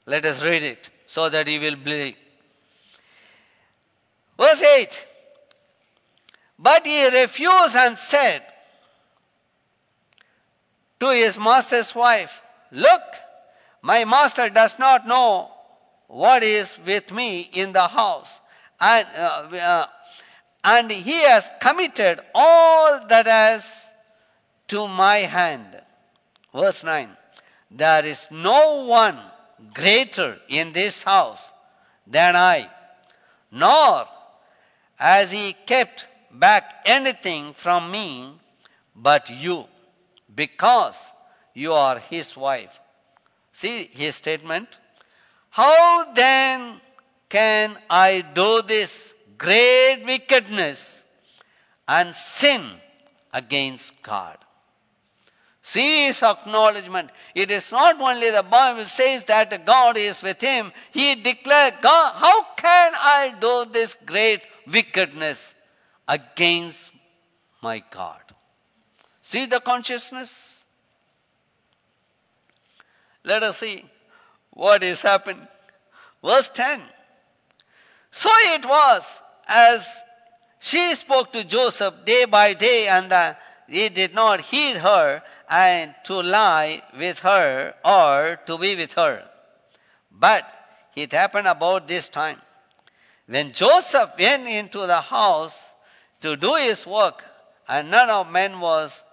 [0.06, 2.16] Let us read it so that he will believe.
[4.38, 5.08] Verse 8
[6.60, 8.44] But he refused and said
[11.00, 12.42] to his master's wife,
[12.72, 13.02] Look,
[13.82, 15.52] my master does not know
[16.08, 18.42] what is with me in the house,
[18.80, 19.86] and, uh, uh,
[20.64, 23.92] and he has committed all that is
[24.68, 25.82] to my hand.
[26.54, 27.10] Verse 9
[27.72, 29.20] There is no one
[29.74, 31.54] greater in this house
[32.06, 32.70] than I,
[33.52, 34.06] nor
[34.96, 38.32] has he kept back anything from me
[38.96, 39.66] but you,
[40.40, 40.98] because
[41.54, 42.80] you are his wife.
[43.52, 44.78] See his statement.
[45.50, 46.80] How then
[47.28, 51.04] can I do this great wickedness
[51.90, 52.62] and sin
[53.34, 54.38] against God?
[55.62, 57.10] See his acknowledgement.
[57.36, 62.14] It is not only the Bible says that God is with him, he declared, God,
[62.16, 65.54] how can I do this great wickedness
[66.08, 66.92] against
[67.62, 68.22] my God?
[69.30, 70.66] See the consciousness?
[73.24, 73.86] Let us see
[74.50, 75.48] what is happened.
[76.26, 76.82] Verse 10.
[78.10, 80.02] So it was as
[80.60, 83.36] she spoke to Joseph day by day, and
[83.68, 89.30] he did not heed her and to lie with her or to be with her.
[90.12, 90.52] But
[90.96, 92.42] it happened about this time.
[93.28, 95.76] When Joseph went into the house
[96.22, 97.24] to do his work,
[97.68, 99.04] and none of men was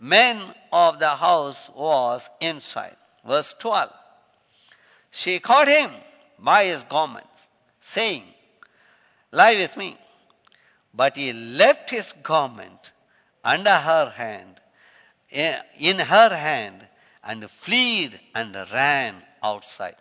[0.00, 2.96] men of the house was inside.
[3.26, 3.90] Verse 12.
[5.10, 5.90] She caught him
[6.38, 7.48] by his garments,
[7.80, 8.24] saying,
[9.32, 9.98] Lie with me.
[10.92, 12.92] But he left his garment
[13.44, 14.60] under her hand,
[15.30, 16.86] eh, in her hand,
[17.22, 19.96] and fled and ran outside.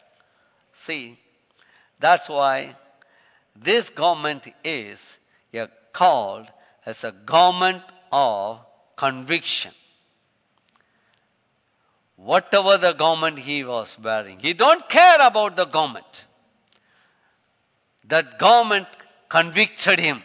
[0.73, 1.19] See,
[1.99, 2.75] that's why
[3.55, 5.17] this garment is
[5.91, 6.47] called
[6.85, 8.59] as a garment of
[8.95, 9.71] conviction.
[12.15, 16.25] Whatever the garment he was wearing, he don't care about the garment.
[18.07, 18.87] That garment
[19.27, 20.23] convicted him.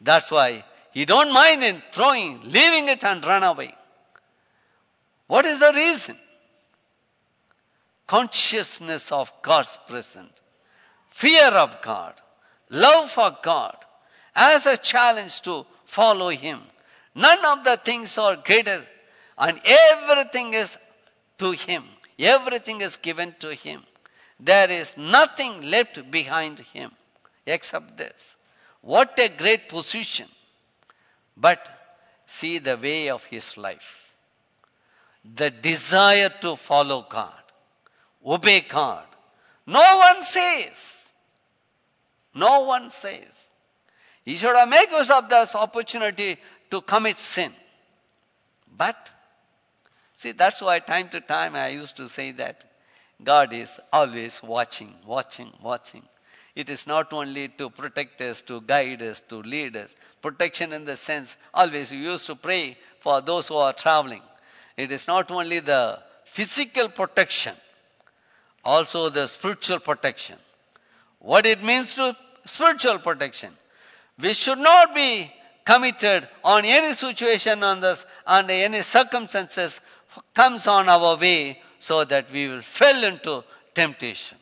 [0.00, 3.72] That's why he don't mind in throwing, leaving it and run away.
[5.26, 6.16] What is the reason?
[8.06, 10.32] Consciousness of God's presence,
[11.10, 12.14] fear of God,
[12.70, 13.76] love for God,
[14.34, 16.62] as a challenge to follow Him.
[17.14, 18.86] None of the things are greater,
[19.36, 20.78] and everything is
[21.38, 21.84] to Him.
[22.18, 23.82] Everything is given to Him.
[24.40, 26.92] There is nothing left behind Him
[27.46, 28.36] except this.
[28.80, 30.28] What a great position.
[31.36, 31.68] But
[32.26, 34.12] see the way of his life.
[35.34, 37.42] The desire to follow God,
[38.24, 39.04] obey God.
[39.66, 41.06] No one says.
[42.34, 43.48] No one says.
[44.24, 46.36] He should have made use of this opportunity
[46.70, 47.52] to commit sin.
[48.76, 49.10] But,
[50.18, 52.64] see, that's why time to time I used to say that
[53.22, 56.02] God is always watching, watching, watching.
[56.54, 59.94] It is not only to protect us, to guide us, to lead us.
[60.20, 64.22] Protection in the sense, always we used to pray for those who are traveling.
[64.76, 67.54] It is not only the physical protection,
[68.64, 70.36] also the spiritual protection.
[71.20, 73.52] What it means to spiritual protection.
[74.20, 75.32] We should not be
[75.64, 79.80] committed on any situation on this, under any circumstances
[80.34, 83.44] comes on our way so that we will fall into
[83.74, 84.38] temptation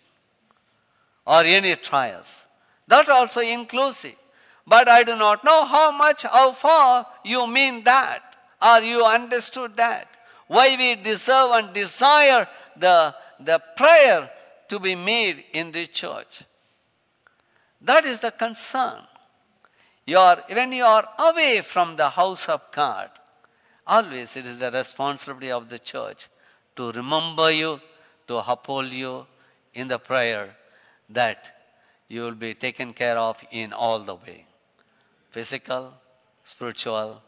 [1.27, 2.45] or any trials.
[2.87, 4.15] That also inclusive.
[4.67, 9.77] But I do not know how much, how far you mean that, or you understood
[9.77, 10.09] that.
[10.49, 14.31] Why we deserve and desire the, the prayer
[14.69, 16.43] to be made in the church.
[17.81, 19.03] That is the concern.
[20.07, 23.11] You are, when you are away from the house of God,
[23.87, 26.29] always it is the responsibility of the church
[26.77, 27.81] to remember you,
[28.29, 29.27] to uphold you
[29.75, 30.57] in the prayer
[31.11, 31.57] that
[32.09, 34.47] you will be taken care of in all the way
[35.31, 35.93] physical,
[36.45, 37.21] spiritual,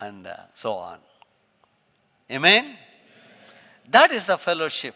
[0.00, 0.98] and uh, so on.
[2.30, 2.76] Amen?
[3.90, 4.94] That is the fellowship.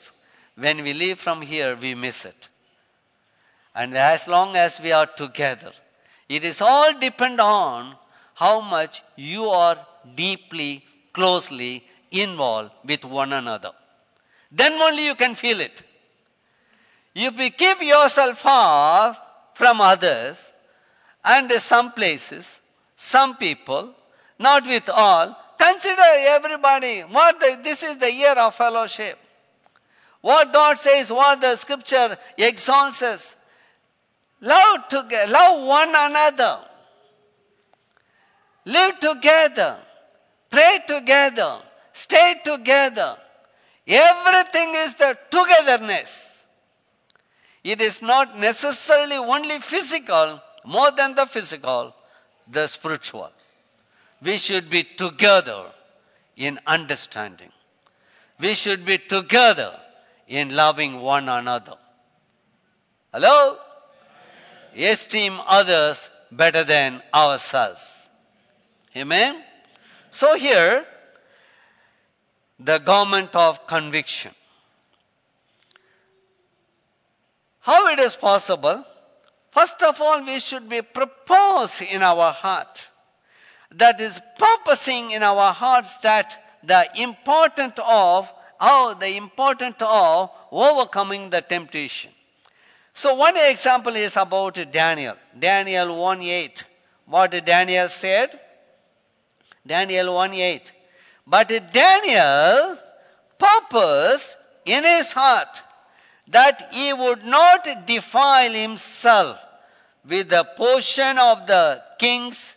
[0.54, 2.48] When we leave from here, we miss it.
[3.74, 5.72] And as long as we are together,
[6.28, 7.96] it is all depend on
[8.34, 9.78] how much you are
[10.14, 13.70] deeply, closely involved with one another.
[14.50, 15.82] Then only you can feel it.
[17.14, 19.16] If you keep yourself far
[19.54, 20.50] from others
[21.24, 22.60] and some places,
[22.96, 23.94] some people,
[24.38, 27.00] not with all, consider everybody.
[27.00, 29.18] What the, this is the year of fellowship.
[30.20, 33.36] What God says, what the scripture exalts us.
[34.40, 36.58] Love together, love one another.
[38.64, 39.78] Live together.
[40.52, 41.60] Pray together.
[41.94, 43.16] Stay together.
[43.86, 46.46] Everything is the togetherness.
[47.64, 51.94] It is not necessarily only physical, more than the physical,
[52.46, 53.30] the spiritual.
[54.20, 55.72] We should be together
[56.36, 57.50] in understanding.
[58.38, 59.72] We should be together
[60.28, 61.76] in loving one another.
[63.12, 63.56] Hello?
[64.76, 68.10] Esteem others better than ourselves.
[68.96, 69.42] Amen?
[70.12, 70.84] So here,
[72.60, 74.32] the garment of conviction.
[77.60, 78.84] How it is possible?
[79.50, 82.88] First of all, we should be proposed in our heart.
[83.70, 91.30] That is purposing in our hearts that the important of how the important of overcoming
[91.30, 92.10] the temptation.
[92.92, 95.16] So one example is about Daniel.
[95.36, 96.64] Daniel 1:8.
[97.06, 98.38] What Daniel said?
[99.66, 100.72] Daniel 1:8.
[101.26, 102.78] But Daniel
[103.38, 105.62] purposed in his heart
[106.28, 109.38] that he would not defile himself
[110.04, 112.56] with the portion of the king's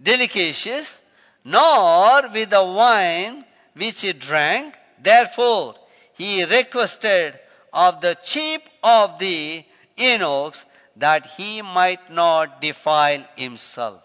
[0.00, 1.02] delicacies,
[1.44, 3.44] nor with the wine
[3.74, 4.76] which he drank.
[4.98, 5.74] Therefore,
[6.12, 7.38] he requested
[7.72, 9.64] of the chief of the
[9.96, 10.64] eunuchs
[10.96, 14.02] that he might not defile himself.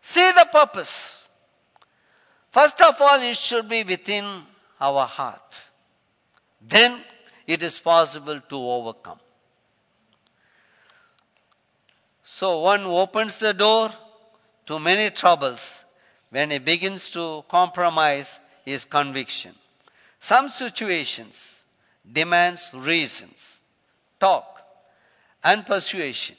[0.00, 1.21] See the purpose.
[2.52, 4.42] First of all, it should be within
[4.78, 5.62] our heart.
[6.60, 7.00] Then
[7.46, 9.18] it is possible to overcome.
[12.22, 13.90] So one opens the door
[14.66, 15.82] to many troubles
[16.30, 19.54] when he begins to compromise his conviction.
[20.18, 21.62] Some situations
[22.10, 23.60] demands reasons,
[24.20, 24.60] talk,
[25.42, 26.36] and persuasion,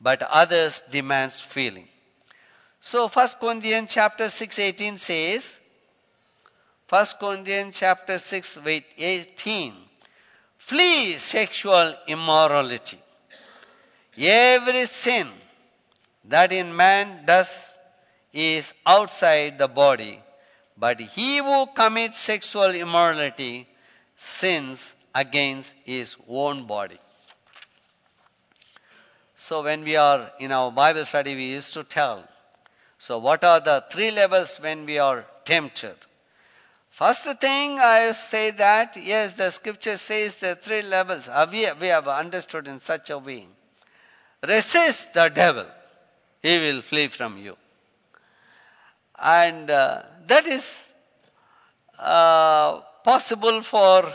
[0.00, 1.89] but others demands feeling.
[2.80, 5.60] So 1 Corinthians chapter 6 18 says,
[6.88, 9.74] 1 Corinthians chapter 6 18
[10.56, 12.98] Flee sexual immorality.
[14.16, 15.28] Every sin
[16.24, 17.76] that in man does
[18.32, 20.20] is outside the body,
[20.76, 23.66] but he who commits sexual immorality
[24.16, 26.98] sins against his own body.
[29.34, 32.29] So, when we are in our Bible study, we used to tell.
[33.00, 35.96] So, what are the three levels when we are tempted?
[36.90, 41.30] First thing I say that, yes, the scripture says the three levels.
[41.50, 43.46] We, we have understood in such a way.
[44.46, 45.64] Resist the devil,
[46.42, 47.56] he will flee from you.
[49.18, 50.90] And uh, that is
[51.98, 54.12] uh, possible for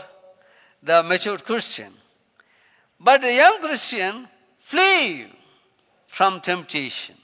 [0.80, 1.92] the mature Christian.
[3.00, 4.28] But the young Christian,
[4.60, 5.26] flee
[6.06, 7.16] from temptation.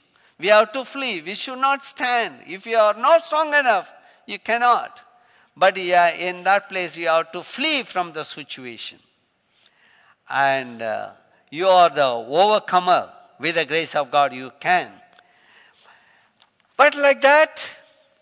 [0.43, 1.21] We have to flee.
[1.21, 2.41] We should not stand.
[2.45, 3.89] If you are not strong enough,
[4.25, 5.01] you cannot.
[5.55, 8.99] But yeah, in that place, you have to flee from the situation.
[10.29, 11.11] And uh,
[11.49, 13.09] you are the overcomer.
[13.39, 14.91] With the grace of God, you can.
[16.75, 17.77] But like that,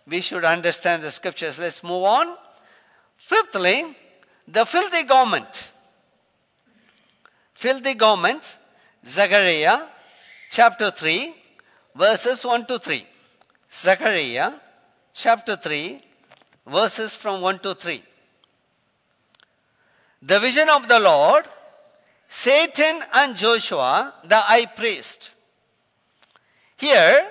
[0.06, 1.58] we should understand the scriptures.
[1.58, 2.36] Let's move on.
[3.18, 3.98] Fifthly,
[4.48, 5.72] the filthy garment.
[7.56, 8.60] Filthy garment,
[9.04, 9.88] Zechariah
[10.52, 11.41] chapter 3,
[11.96, 13.06] verses 1 to 3.
[13.72, 14.54] Zechariah
[15.14, 16.02] chapter 3,
[16.68, 18.04] verses from 1 to 3.
[20.22, 21.48] The vision of the Lord,
[22.28, 25.32] Satan and Joshua, the high priest.
[26.78, 27.28] Here,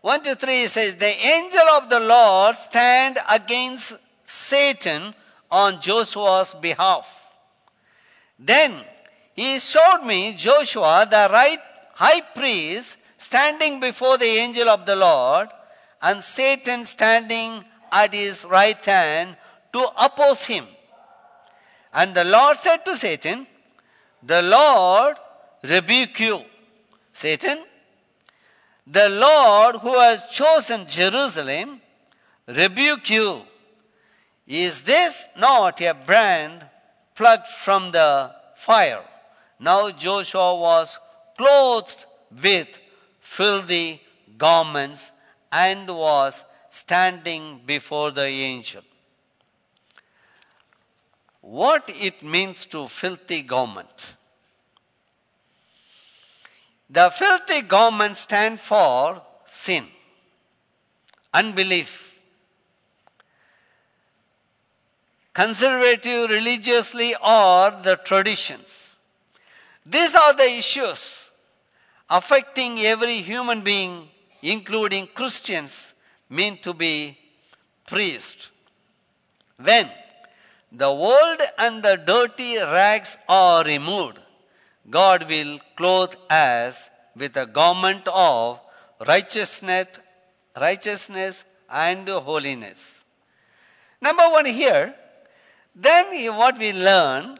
[0.00, 5.14] 1 to 3 says, The angel of the Lord stand against Satan
[5.50, 7.08] on Joshua's behalf.
[8.38, 8.84] Then
[9.34, 11.60] he showed me Joshua, the right
[11.94, 15.48] high priest standing before the angel of the Lord,
[16.02, 19.36] and Satan standing at his right hand
[19.72, 20.66] to oppose him.
[21.92, 23.46] And the Lord said to Satan,
[24.22, 25.16] The Lord
[25.62, 26.42] rebuke you.
[27.12, 27.64] Satan,
[28.86, 31.80] the Lord who has chosen Jerusalem,
[32.46, 33.42] rebuke you.
[34.46, 36.66] Is this not a brand
[37.14, 39.02] plucked from the fire?
[39.58, 40.98] Now Joshua was
[41.36, 42.78] clothed with
[43.36, 44.00] filthy
[44.38, 45.12] garments
[45.52, 48.82] and was standing before the angel.
[51.42, 54.16] What it means to filthy garment?
[56.88, 59.86] The filthy garments stand for sin,
[61.34, 62.18] unbelief,
[65.34, 68.94] conservative religiously or the traditions.
[69.84, 71.25] These are the issues
[72.08, 74.08] affecting every human being,
[74.42, 75.94] including Christians,
[76.28, 77.18] meant to be
[77.86, 78.50] priests.
[79.56, 79.90] When
[80.70, 84.20] the old and the dirty rags are removed,
[84.88, 88.60] God will clothe us with a garment of
[89.06, 89.86] righteousness,
[90.60, 93.04] righteousness and holiness.
[94.00, 94.94] Number one here,
[95.74, 97.38] then what we learn,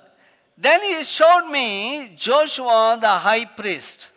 [0.59, 4.11] then he showed me Joshua the high priest.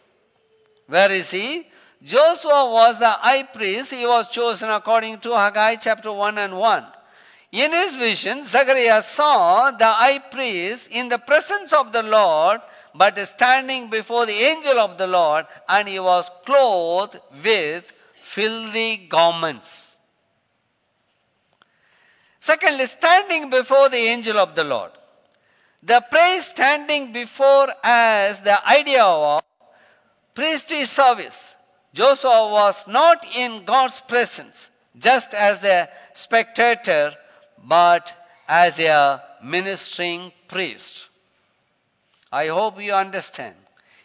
[0.89, 1.67] Where is he?
[2.03, 3.93] Joshua was the high priest.
[3.93, 6.85] He was chosen according to Haggai chapter 1 and 1.
[7.51, 12.61] In his vision, Zechariah saw the high priest in the presence of the Lord
[12.93, 19.97] but standing before the angel of the Lord, and he was clothed with filthy garments.
[22.39, 24.91] Secondly, standing before the angel of the Lord.
[25.83, 29.41] The praise standing before as the idea of
[30.33, 31.55] priestly service.
[31.93, 37.13] Joshua was not in God's presence just as a spectator,
[37.63, 38.15] but
[38.47, 41.07] as a ministering priest.
[42.31, 43.55] I hope you understand.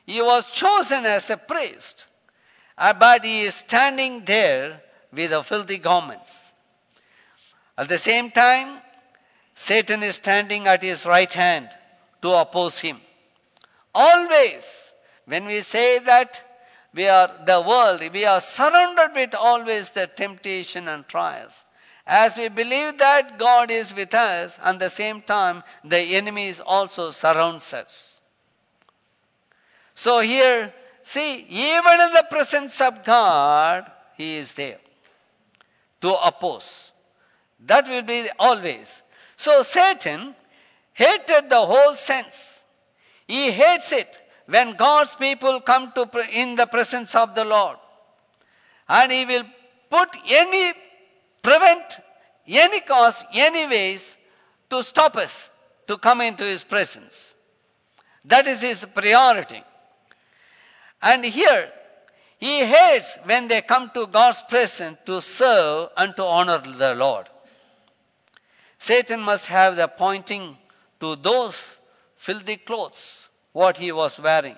[0.06, 2.06] He was chosen as a priest,
[2.76, 4.80] uh, but he is standing there
[5.12, 6.52] with the filthy garments.
[7.76, 8.80] At the same time,
[9.54, 11.70] Satan is standing at his right hand
[12.22, 13.00] to oppose him.
[13.94, 14.92] Always,
[15.26, 16.42] when we say that
[16.92, 21.64] we are the world, we are surrounded with always the temptation and trials.
[22.06, 27.10] As we believe that God is with us, at the same time, the enemy also
[27.10, 28.20] surrounds us.
[29.94, 30.72] So here,
[31.02, 34.78] see, even in the presence of God, He is there
[36.02, 36.92] to oppose.
[37.66, 39.02] That will be always.
[39.36, 40.34] So Satan
[40.92, 42.66] hated the whole sense.
[43.26, 47.76] He hates it when God's people come to in the presence of the Lord.
[48.88, 49.44] And he will
[49.90, 50.72] put any
[51.42, 52.00] prevent
[52.46, 54.16] any cause, any ways
[54.70, 55.50] to stop us
[55.86, 57.34] to come into his presence.
[58.24, 59.62] That is his priority.
[61.02, 61.70] And here,
[62.38, 67.28] he hates when they come to God's presence to serve and to honor the Lord.
[68.78, 70.56] Satan must have the pointing
[71.00, 71.78] to those
[72.16, 74.56] filthy clothes, what he was wearing,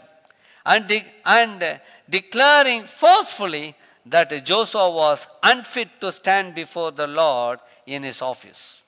[0.65, 1.75] and, de- and uh,
[2.09, 3.77] declaring forcefully
[4.07, 8.83] that Joshua was unfit to stand before the Lord in his office.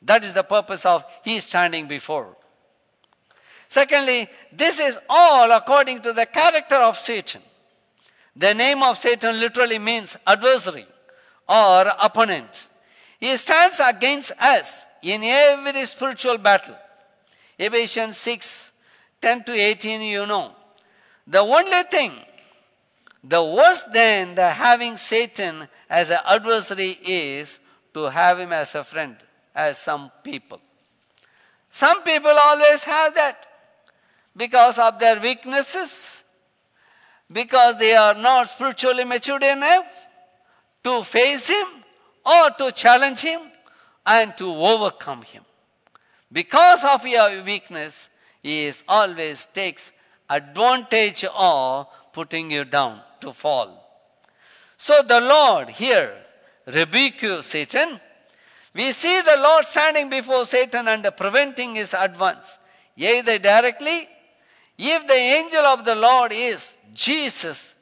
[0.00, 2.34] That is the purpose of he standing before.
[3.68, 7.42] Secondly, this is all according to the character of Satan.
[8.34, 10.86] The name of Satan literally means adversary
[11.46, 12.68] or opponent.
[13.20, 16.76] He stands against us in every spiritual battle.
[17.58, 18.71] Ephesians 6
[19.22, 20.52] 10 to 18, you know.
[21.26, 22.12] The only thing,
[23.22, 27.58] the worse than the having Satan as an adversary is
[27.94, 29.16] to have him as a friend,
[29.54, 30.60] as some people.
[31.70, 33.46] Some people always have that
[34.36, 36.24] because of their weaknesses,
[37.30, 39.86] because they are not spiritually matured enough
[40.84, 41.66] to face Him
[42.24, 43.40] or to challenge Him
[44.04, 45.44] and to overcome Him.
[46.30, 48.08] Because of your weakness,
[48.42, 49.92] is always takes
[50.28, 53.78] advantage of putting you down to fall.
[54.76, 56.14] So the Lord here
[56.66, 58.00] rebuke you, Satan.
[58.74, 62.58] We see the Lord standing before Satan and preventing his advance,
[62.96, 64.08] either directly
[64.78, 67.74] if the angel of the Lord is Jesus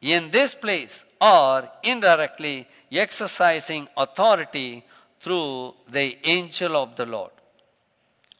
[0.00, 4.84] in this place or indirectly exercising authority
[5.20, 7.32] through the angel of the Lord,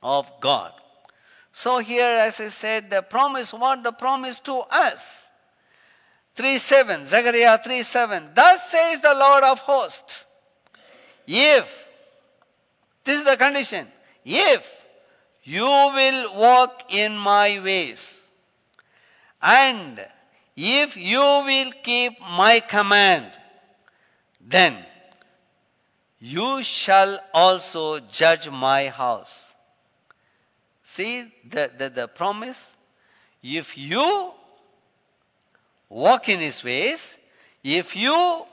[0.02, 0.72] of God.
[1.53, 5.28] So, here, as I said, the promise, what the promise to us?
[6.36, 8.28] 3 7, Zechariah 3 7.
[8.34, 10.24] Thus says the Lord of hosts,
[11.26, 11.84] if,
[13.05, 13.88] this is the condition,
[14.24, 14.66] if
[15.44, 18.30] you will walk in my ways,
[19.42, 20.05] and
[20.57, 23.32] if you will keep my command,
[24.40, 24.84] then
[26.18, 29.49] you shall also judge my house.
[30.91, 32.68] See the, the, the promise?
[33.41, 34.32] If you
[35.88, 37.16] walk in his ways,
[37.62, 38.45] if you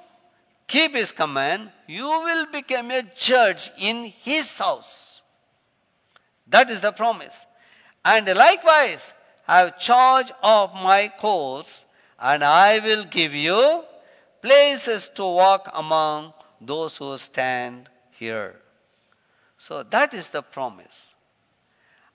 [0.67, 5.23] keep his command, you will become a judge in his house.
[6.47, 7.43] That is the promise.
[8.05, 9.15] And likewise,
[9.47, 11.87] have charge of my courts,
[12.19, 13.83] and I will give you
[14.43, 18.61] places to walk among those who stand here.
[19.57, 21.15] So that is the promise.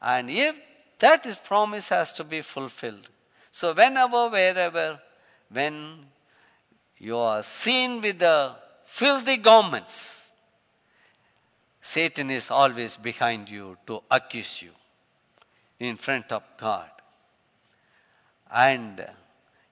[0.03, 0.61] And if
[0.99, 3.09] that promise has to be fulfilled,
[3.53, 5.01] so whenever, wherever,
[5.49, 6.07] when
[6.99, 10.35] you are seen with the filthy garments,
[11.81, 14.71] Satan is always behind you to accuse you
[15.79, 16.91] in front of God.
[18.53, 19.07] And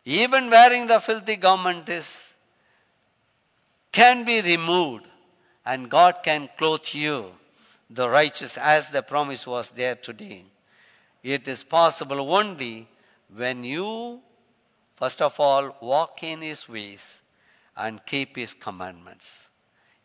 [0.04, 2.32] even wearing the filthy garment is
[3.92, 5.06] can be removed
[5.64, 7.32] and God can clothe you
[7.90, 10.44] the righteous as the promise was there today.
[11.22, 12.88] It is possible only
[13.34, 14.20] when you,
[14.96, 17.20] first of all, walk in His ways
[17.76, 19.48] and keep His commandments.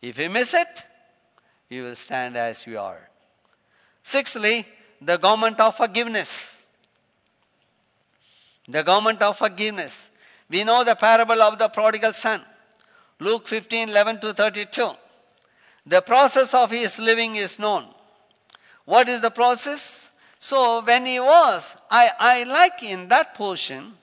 [0.02, 0.82] If you miss it,
[1.68, 3.08] you will stand as you are.
[4.02, 4.66] Sixthly,
[5.00, 6.66] the garment of forgiveness.
[8.68, 10.10] The garment of forgiveness.
[10.50, 12.42] We know the parable of the prodigal son.
[13.20, 14.90] Luke 15 11 to 32.
[15.86, 17.86] The process of his living is known.
[18.84, 20.10] What is the process?
[20.38, 23.94] So, when he was, I, I like in that portion,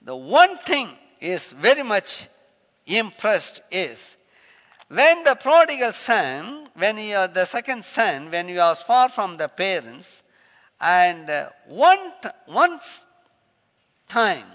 [0.00, 0.90] the one thing
[1.20, 2.28] is very much
[2.86, 4.16] impressed is
[4.88, 9.36] when the prodigal son, when he, uh, the second son, when he was far from
[9.36, 10.22] the parents,
[10.80, 13.02] and uh, one, t- once
[14.08, 14.46] time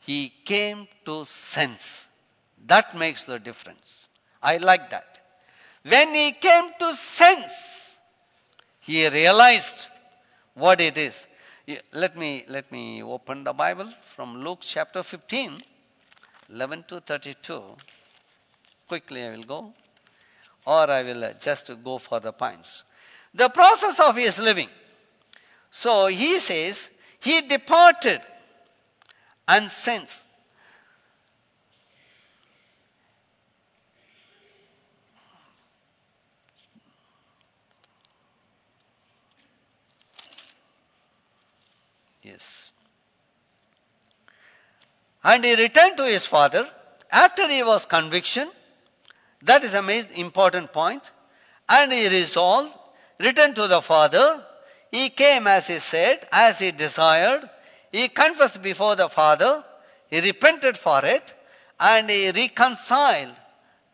[0.00, 2.06] he came to sense
[2.66, 4.08] that makes the difference.
[4.42, 5.13] I like that.
[5.86, 7.98] When he came to sense,
[8.80, 9.88] he realized
[10.54, 11.26] what it is.
[11.92, 15.62] Let me, let me open the Bible from Luke chapter 15,
[16.50, 17.62] 11 to 32.
[18.88, 19.72] Quickly I will go.
[20.66, 22.84] Or I will uh, just go for the points.
[23.34, 24.68] The process of his living.
[25.70, 28.22] So he says, he departed
[29.46, 30.23] and sensed
[42.24, 42.72] Yes.
[45.22, 46.68] And he returned to his father
[47.12, 48.50] after he was conviction.
[49.42, 51.12] That is a important point.
[51.68, 52.70] And he resolved,
[53.20, 54.42] returned to the father.
[54.90, 57.48] He came as he said, as he desired.
[57.92, 59.64] He confessed before the father.
[60.08, 61.34] He repented for it.
[61.78, 63.34] And he reconciled.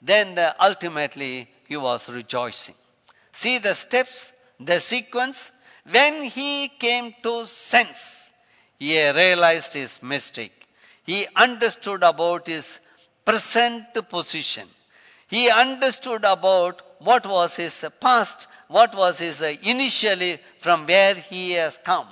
[0.01, 2.77] Then the, ultimately he was rejoicing.
[3.33, 5.53] See the steps, the sequence,
[5.89, 8.33] when he came to sense,
[8.79, 10.67] he realized his mistake.
[11.05, 12.81] He understood about his
[13.25, 14.69] present position.
[15.29, 21.79] He understood about what was his past, what was his initially from where he has
[21.79, 22.07] come.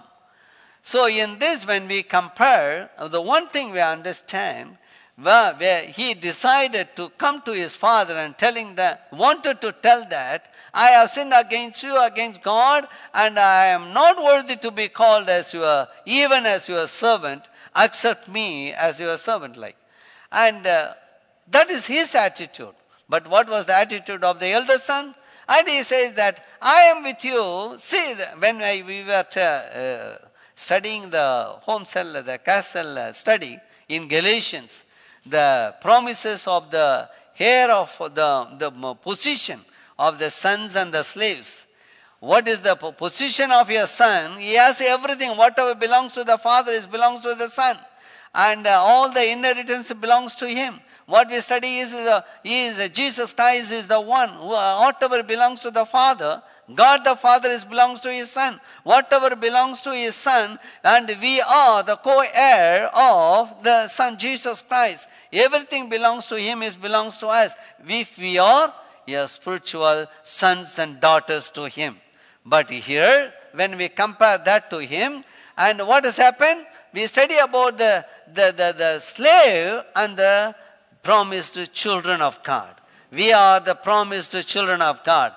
[0.82, 4.78] So, in this, when we compare, the one thing we understand
[5.20, 10.52] where he decided to come to his father and telling that, wanted to tell that,
[10.72, 15.28] I have sinned against you, against God, and I am not worthy to be called
[15.28, 19.76] as your, even as your servant, accept me as your servant like.
[20.30, 20.94] And uh,
[21.50, 22.74] that is his attitude.
[23.08, 25.14] But what was the attitude of the elder son?
[25.48, 27.74] And he says that, I am with you.
[27.78, 33.58] See, when we were uh, studying the home cell, the castle uh, study
[33.88, 34.84] in Galatians,
[35.30, 37.08] the promises of the
[37.38, 39.60] heir of the, the position
[39.98, 41.66] of the sons and the slaves.
[42.20, 44.40] What is the position of your son?
[44.40, 45.36] He has everything.
[45.36, 47.78] Whatever belongs to the father is belongs to the son.
[48.34, 50.80] And uh, all the inheritance belongs to him.
[51.06, 55.60] What we study is, the, is Jesus Christ is the one who, uh, whatever belongs
[55.62, 56.42] to the father,
[56.74, 58.60] God the Father is belongs to His Son.
[58.84, 65.08] Whatever belongs to His Son, and we are the co-heir of the Son Jesus Christ.
[65.32, 67.54] Everything belongs to Him is belongs to us.
[67.86, 68.72] If we are
[69.06, 71.96] your spiritual sons and daughters to Him.
[72.44, 75.24] But here, when we compare that to Him,
[75.56, 76.66] and what has happened?
[76.92, 80.54] we study about the, the, the, the slave and the
[81.02, 82.74] promised children of God.
[83.10, 85.34] We are the promised children of God.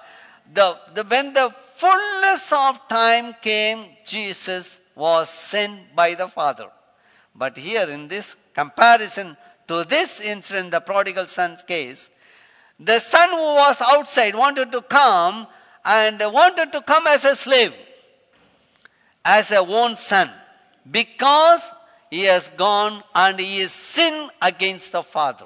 [0.53, 6.67] The, the, when the fullness of time came, Jesus was sent by the Father.
[7.33, 9.37] But here in this comparison
[9.67, 12.09] to this incident, the prodigal son's case,
[12.79, 15.47] the son who was outside wanted to come
[15.85, 17.73] and wanted to come as a slave,
[19.23, 20.29] as a own son,
[20.89, 21.71] because
[22.09, 25.45] he has gone and he is sin against the father.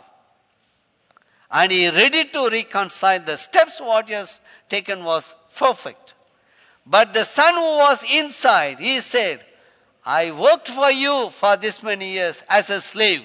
[1.52, 3.20] And he is ready to reconcile.
[3.20, 6.14] The steps what he has taken was perfect.
[6.86, 9.44] But the son who was inside, he said,
[10.06, 13.24] I worked for you for this many years as a slave.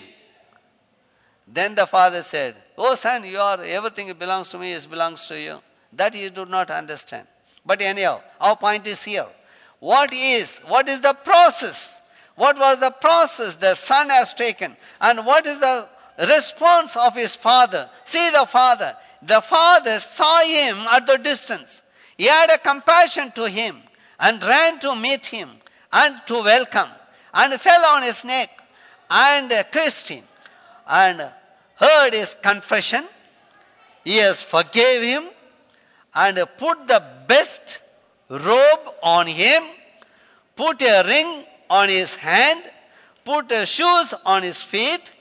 [1.46, 5.38] Then the father said, Oh son, you are everything belongs to me, it belongs to
[5.38, 5.60] you.
[5.92, 7.26] That you do not understand.
[7.66, 9.26] But anyhow, our point is here.
[9.80, 12.02] What is, what is the process?
[12.36, 14.76] What was the process the son has taken?
[15.00, 15.88] And what is the
[16.18, 17.90] response of his father?
[18.04, 18.96] See the father.
[19.22, 21.82] The father saw him at the distance.
[22.16, 23.82] He had a compassion to him
[24.18, 25.50] and ran to meet him
[25.92, 26.88] and to welcome
[27.32, 28.50] and fell on his neck
[29.10, 30.24] and kissed him
[30.86, 31.30] and
[31.76, 33.04] heard his confession.
[34.04, 35.28] He has forgave him
[36.14, 37.82] and put the best
[38.28, 39.62] robe on him,
[40.56, 42.62] put a ring on his hand,
[43.24, 45.12] put shoes on his feet,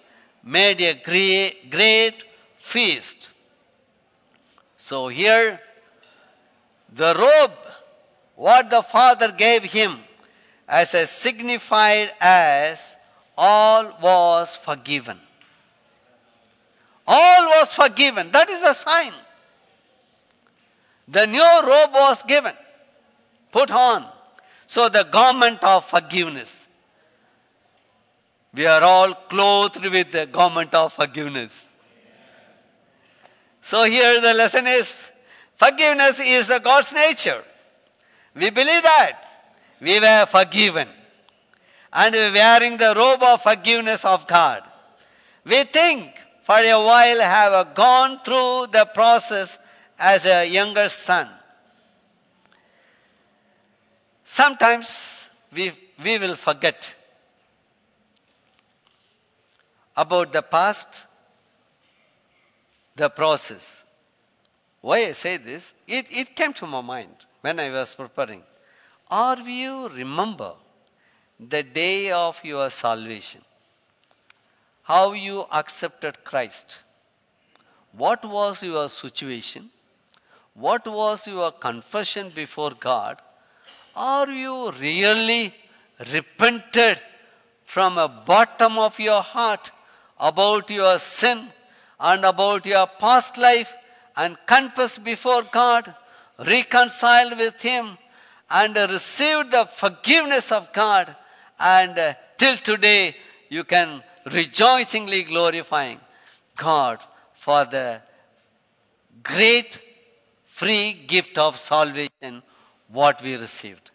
[0.43, 2.24] made a great, great
[2.58, 3.32] feast.
[4.90, 5.60] So here,
[6.92, 7.52] the robe,
[8.36, 10.00] what the father gave him,
[10.68, 12.96] as a signified as
[13.38, 15.20] all was forgiven.
[17.06, 18.32] All was forgiven.
[18.32, 19.14] That is the sign.
[21.08, 22.54] The new robe was given,
[23.52, 24.08] put on.
[24.66, 26.66] So the garment of forgiveness.
[28.56, 31.69] We are all clothed with the garment of forgiveness.
[33.62, 35.03] So here the lesson is
[35.55, 37.43] forgiveness is God's nature.
[38.36, 39.26] We believe that.
[39.82, 40.88] We were forgiven.
[41.91, 44.64] And we wearing the robe of forgiveness of God.
[45.45, 49.57] We think for a while have gone through the process
[49.97, 51.28] as a younger son.
[54.24, 55.72] Sometimes we,
[56.03, 56.95] we will forget
[59.97, 60.88] about the past,
[63.00, 63.84] the process.
[64.82, 65.74] Why I say this?
[65.88, 68.43] It, it came to my mind when I was preparing.
[69.10, 70.54] Or you remember
[71.39, 73.41] the day of your salvation?
[74.84, 76.80] How you accepted Christ?
[77.91, 79.70] What was your situation?
[80.54, 83.22] What was your confession before God?
[83.95, 85.54] Are you really
[86.14, 87.02] repented
[87.66, 89.72] from a bottom of your heart
[90.20, 91.50] about your sin
[92.00, 93.74] and about your past life
[94.16, 95.93] and confess before God,
[96.45, 97.97] reconciled with Him,
[98.50, 101.16] and received the forgiveness of God,
[101.60, 103.16] and uh, till today
[103.50, 106.00] you can rejoicingly glorifying
[106.56, 107.00] God
[107.34, 108.02] for the
[109.24, 109.80] great
[110.45, 112.41] free gift of salvation
[112.88, 113.91] what we received.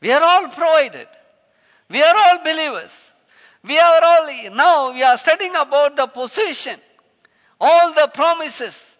[0.00, 1.08] We are all provided.
[1.88, 3.12] We are all believers.
[3.64, 6.76] We are all, now we are studying about the position,
[7.62, 8.96] all the promises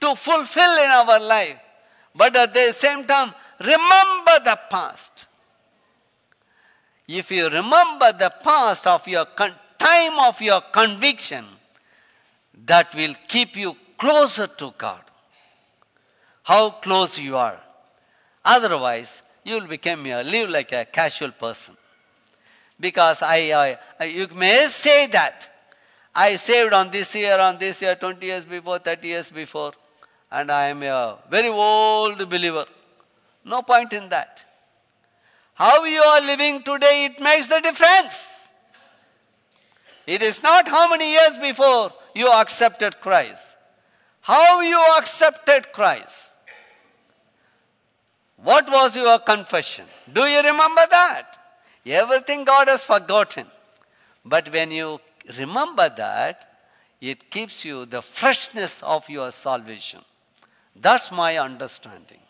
[0.00, 1.56] to fulfill in our life.
[2.14, 5.26] But at the same time, remember the past.
[7.06, 11.44] If you remember the past of your con- time of your conviction,
[12.66, 15.02] that will keep you closer to God.
[16.42, 17.60] How close you are.
[18.44, 21.76] Otherwise, you will become a, live like a casual person.
[22.78, 25.51] Because I, I, you may say that
[26.14, 29.72] I saved on this year, on this year, 20 years before, 30 years before,
[30.30, 32.66] and I am a very old believer.
[33.44, 34.44] No point in that.
[35.54, 38.50] How you are living today, it makes the difference.
[40.06, 43.56] It is not how many years before you accepted Christ.
[44.20, 46.30] How you accepted Christ.
[48.36, 49.86] What was your confession?
[50.12, 51.38] Do you remember that?
[51.86, 53.46] Everything God has forgotten.
[54.24, 55.00] But when you
[55.38, 56.48] remember that,
[57.00, 60.00] it keeps you the freshness of your salvation.
[60.76, 62.20] That's my understanding.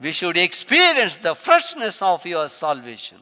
[0.00, 3.18] We should experience the freshness of your salvation.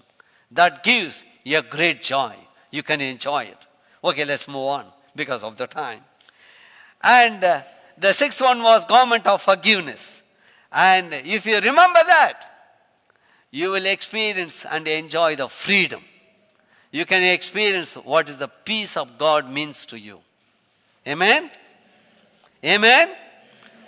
[0.51, 2.35] That gives you a great joy.
[2.71, 3.67] You can enjoy it.
[4.03, 6.01] Okay, let's move on because of the time.
[7.03, 7.63] And uh,
[7.97, 10.23] the sixth one was garment of forgiveness.
[10.73, 12.51] And if you remember that,
[13.51, 16.03] you will experience and enjoy the freedom.
[16.95, 20.21] You can experience what is the peace of God means to you.
[21.05, 21.51] Amen?
[22.65, 23.09] Amen?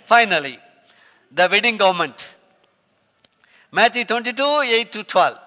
[0.05, 0.59] Finally,
[1.31, 2.35] the wedding garment.
[3.71, 5.39] Matthew 22, 8 to 12.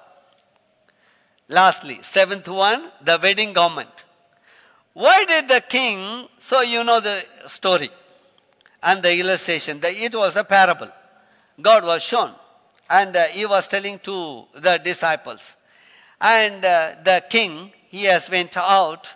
[1.50, 4.06] Lastly, seventh one, the wedding garment.
[4.94, 7.90] Why did the king, so you know the story
[8.82, 10.88] and the illustration, that it was a parable.
[11.60, 12.32] God was shown
[12.88, 15.58] and uh, he was telling to the disciples.
[16.20, 19.08] And uh, the king, he has went out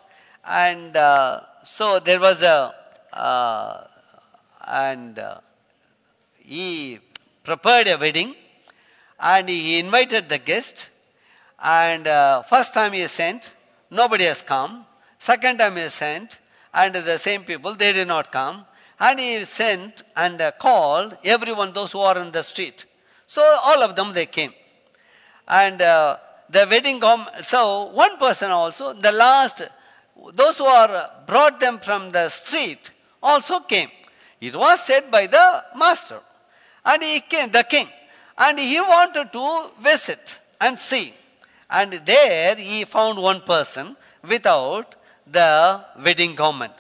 [0.44, 2.74] and uh, so there was a,
[3.12, 3.84] uh,
[4.66, 5.38] and uh,
[6.38, 6.98] he
[7.42, 8.34] prepared a wedding
[9.20, 10.90] and he invited the guest
[11.64, 13.55] and uh, first time he sent,
[13.90, 14.84] nobody has come.
[15.18, 16.38] Second time he sent,
[16.74, 18.66] and the same people, they did not come.
[19.00, 22.84] And he sent and uh, called everyone, those who are in the street.
[23.26, 24.52] So all of them, they came.
[25.48, 26.18] And uh,
[26.49, 29.62] the wedding, com- so one person also, the last,
[30.32, 32.90] those who are brought them from the street
[33.22, 33.90] also came.
[34.40, 36.20] It was said by the master.
[36.84, 37.88] And he came, the king.
[38.36, 41.14] And he wanted to visit and see.
[41.70, 44.95] And there he found one person without
[45.26, 46.72] the wedding garment.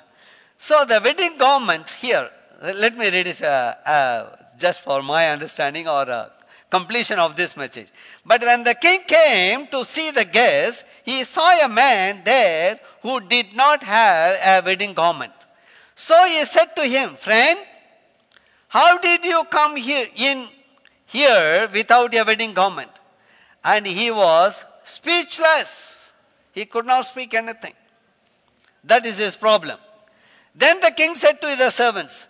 [0.58, 2.30] So the wedding garment here,
[2.62, 6.28] let me read it uh, uh, just for my understanding or uh,
[6.74, 7.88] completion of this message.
[8.26, 13.20] But when the king came to see the guest, he saw a man there who
[13.20, 15.32] did not have a wedding garment.
[15.94, 17.58] So he said to him, Friend,
[18.68, 20.48] how did you come here in
[21.06, 22.90] here without a wedding garment?
[23.62, 26.12] And he was speechless.
[26.52, 27.74] He could not speak anything.
[28.82, 29.78] That is his problem.
[30.54, 32.26] Then the king said to the servants,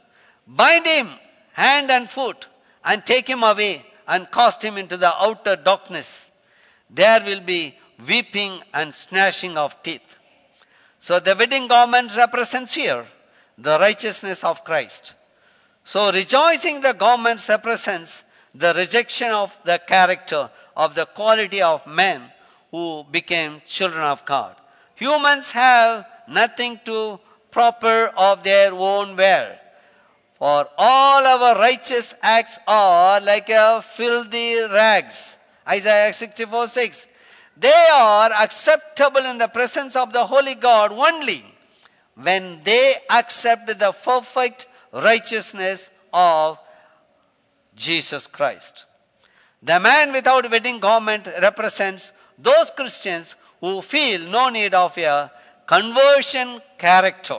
[0.46, 1.08] Bind him
[1.52, 2.46] hand and foot
[2.84, 6.30] and take him away and cast him into the outer darkness.
[6.90, 7.76] There will be
[8.06, 10.16] weeping and gnashing of teeth.
[10.98, 13.06] So the wedding garment represents here
[13.58, 15.14] the righteousness of Christ.
[15.84, 18.24] So rejoicing the garment represents
[18.54, 22.22] the rejection of the character of the quality of men
[22.70, 24.56] who became children of God.
[24.96, 29.48] Humans have nothing to proper of their own will.
[30.38, 35.38] For all our righteous acts are like a filthy rags.
[35.66, 37.06] Isaiah 64 6.
[37.56, 41.44] They are acceptable in the presence of the Holy God only
[42.16, 46.58] when they accept the perfect righteousness of
[47.74, 48.86] Jesus Christ.
[49.62, 55.30] The man without wedding garment represents those Christians who feel no need of a
[55.66, 57.38] conversion character.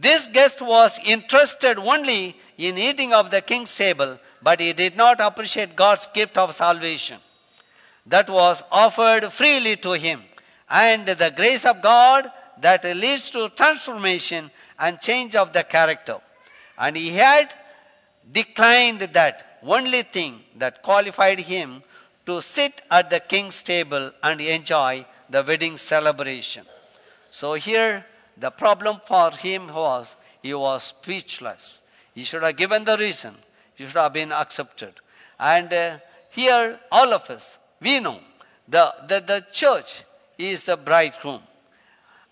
[0.00, 5.20] This guest was interested only in eating of the king's table, but he did not
[5.20, 7.20] appreciate God's gift of salvation
[8.06, 10.22] that was offered freely to him
[10.68, 12.30] and the grace of God
[12.60, 16.18] that leads to transformation and change of the character.
[16.76, 17.52] And he had
[18.30, 21.82] declined that only thing that qualified him
[22.26, 26.66] to sit at the king's table and enjoy the wedding celebration.
[27.30, 28.04] So here
[28.36, 31.80] the problem for him was he was speechless.
[32.14, 33.34] He should have given the reason.
[33.74, 34.94] He should have been accepted.
[35.38, 35.98] And uh,
[36.30, 38.20] here all of us, we know
[38.68, 40.04] the, the, the church
[40.38, 41.42] is the bridegroom.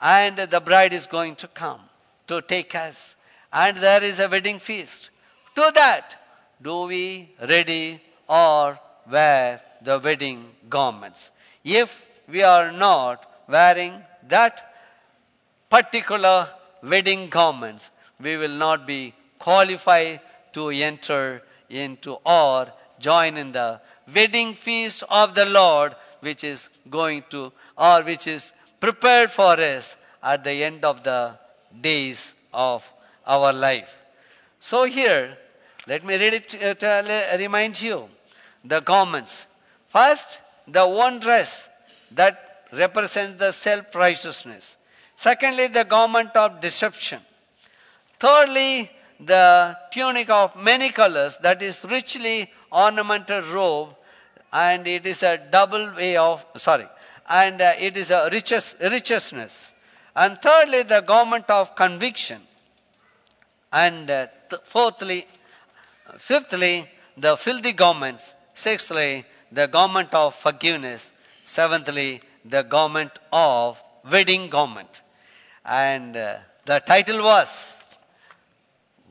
[0.00, 1.80] And the bride is going to come
[2.26, 3.14] to take us.
[3.52, 5.10] And there is a wedding feast.
[5.54, 6.16] To that,
[6.60, 8.78] do we ready or
[9.10, 11.30] wear the wedding garments?
[11.64, 14.71] If we are not wearing that
[15.72, 16.50] particular
[16.82, 20.20] wedding garments, we will not be qualified
[20.52, 23.80] to enter into or join in the
[24.14, 29.96] wedding feast of the Lord, which is going to, or which is prepared for us
[30.22, 31.38] at the end of the
[31.80, 32.84] days of
[33.26, 33.96] our life.
[34.60, 35.38] So here,
[35.86, 38.08] let me read it uh, to, to uh, remind you
[38.62, 39.46] the garments.
[39.88, 41.70] First, the one dress
[42.10, 44.76] that represents the self righteousness.
[45.22, 47.20] Secondly, the garment of deception.
[48.18, 53.90] Thirdly, the tunic of many colors that is richly ornamented robe
[54.52, 56.88] and it is a double way of sorry
[57.28, 59.72] and uh, it is a riches, richness.
[60.16, 62.40] And thirdly the garment of conviction.
[63.72, 65.28] And uh, th- fourthly
[66.18, 68.34] fifthly the filthy garments.
[68.54, 71.12] Sixthly the garment of forgiveness.
[71.44, 75.02] Seventhly the garment of wedding garment
[75.64, 77.76] and uh, the title was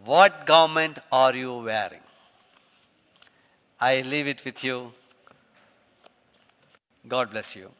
[0.03, 2.05] what garment are you wearing
[3.79, 4.91] i leave it with you
[7.07, 7.71] God bless you.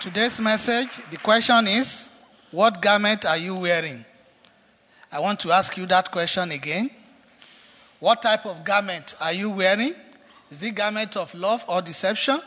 [0.00, 2.10] Today's message, the question is,
[2.50, 4.04] what garment are you wearing?
[5.10, 6.90] I want to ask you that question again.
[8.00, 9.94] What type of garment are you wearing?
[10.54, 12.40] Is it garment of love or deception?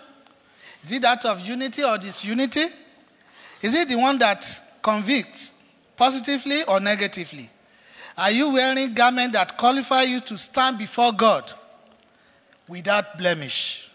[0.82, 2.64] Is it that of unity or disunity?
[3.62, 4.46] Is it the one that
[4.82, 5.54] convicts
[5.98, 7.50] positively or negatively?
[8.18, 11.52] Are you wearing garment that qualify you to stand before God
[12.66, 13.92] without blemish?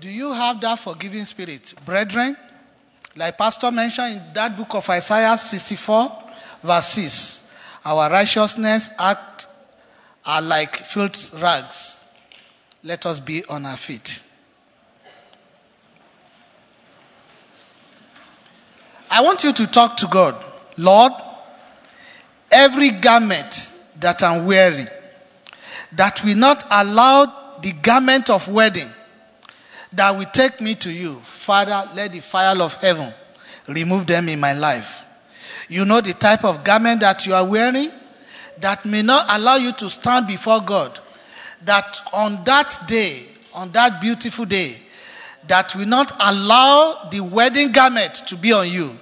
[0.00, 1.74] Do you have that forgiving spirit?
[1.84, 2.36] Brethren,
[3.14, 6.24] like Pastor mentioned in that book of Isaiah 64,
[6.60, 7.52] verse 6,
[7.84, 9.46] our righteousness act
[10.26, 11.99] are like filth rags.
[12.82, 14.22] Let us be on our feet.
[19.10, 20.42] I want you to talk to God.
[20.78, 21.12] Lord,
[22.50, 24.88] every garment that I'm wearing
[25.92, 28.88] that will not allow the garment of wedding
[29.92, 33.12] that will take me to you, Father, let the fire of heaven
[33.68, 35.04] remove them in my life.
[35.68, 37.90] You know the type of garment that you are wearing
[38.60, 40.98] that may not allow you to stand before God.
[41.64, 44.76] That on that day, on that beautiful day,
[45.46, 48.98] that will not allow the wedding garment to be on you.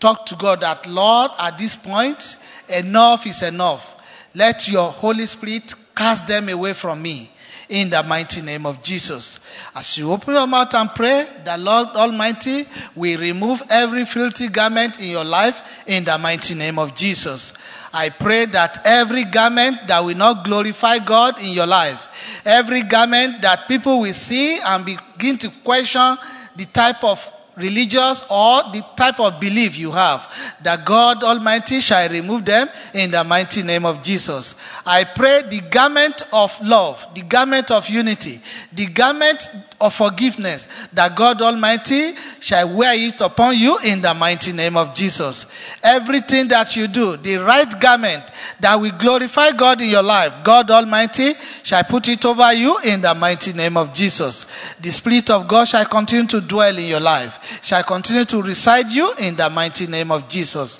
[0.00, 2.36] Talk to God that, Lord, at this point,
[2.68, 3.94] enough is enough.
[4.34, 7.30] Let your Holy Spirit cast them away from me
[7.68, 9.40] in the mighty name of Jesus.
[9.74, 15.00] As you open your mouth and pray, the Lord Almighty will remove every filthy garment
[15.00, 17.52] in your life in the mighty name of Jesus.
[17.92, 23.42] I pray that every garment that will not glorify God in your life, every garment
[23.42, 26.16] that people will see and begin to question
[26.56, 32.08] the type of religious or the type of belief you have, that God Almighty shall
[32.08, 34.54] remove them in the mighty name of Jesus.
[34.86, 38.40] I pray the garment of love, the garment of unity,
[38.72, 39.50] the garment
[39.80, 44.94] of forgiveness, that God Almighty shall wear it upon you in the mighty name of
[44.94, 45.46] Jesus.
[45.82, 48.24] Everything that you do, the right garment
[48.60, 53.00] that will glorify God in your life, God Almighty shall put it over you in
[53.00, 54.46] the mighty name of Jesus.
[54.80, 58.88] The Spirit of God shall continue to dwell in your life, shall continue to reside
[58.88, 60.78] you in the mighty name of Jesus.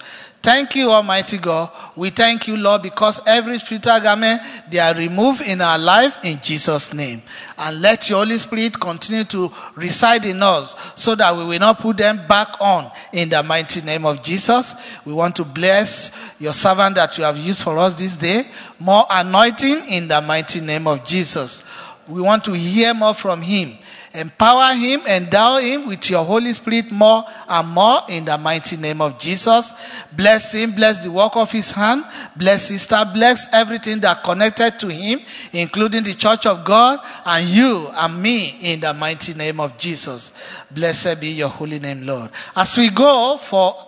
[0.49, 1.71] Thank you, Almighty God.
[1.95, 4.41] We thank you, Lord, because every spiritual garment
[4.71, 7.21] they are removed in our life in Jesus' name.
[7.59, 11.81] And let your Holy Spirit continue to reside in us so that we will not
[11.81, 14.75] put them back on in the mighty name of Jesus.
[15.05, 18.45] We want to bless your servant that you have used for us this day.
[18.79, 21.63] More anointing in the mighty name of Jesus.
[22.09, 23.77] We want to hear more from him.
[24.15, 29.01] Empower him, endow him with your Holy Spirit more and more in the mighty name
[29.01, 29.73] of Jesus.
[30.13, 32.05] Bless him, bless the work of his hand,
[32.37, 35.21] bless sister, bless everything that connected to him,
[35.53, 40.33] including the church of God and you and me in the mighty name of Jesus.
[40.71, 42.31] Blessed be your holy name, Lord.
[42.57, 43.88] As we go for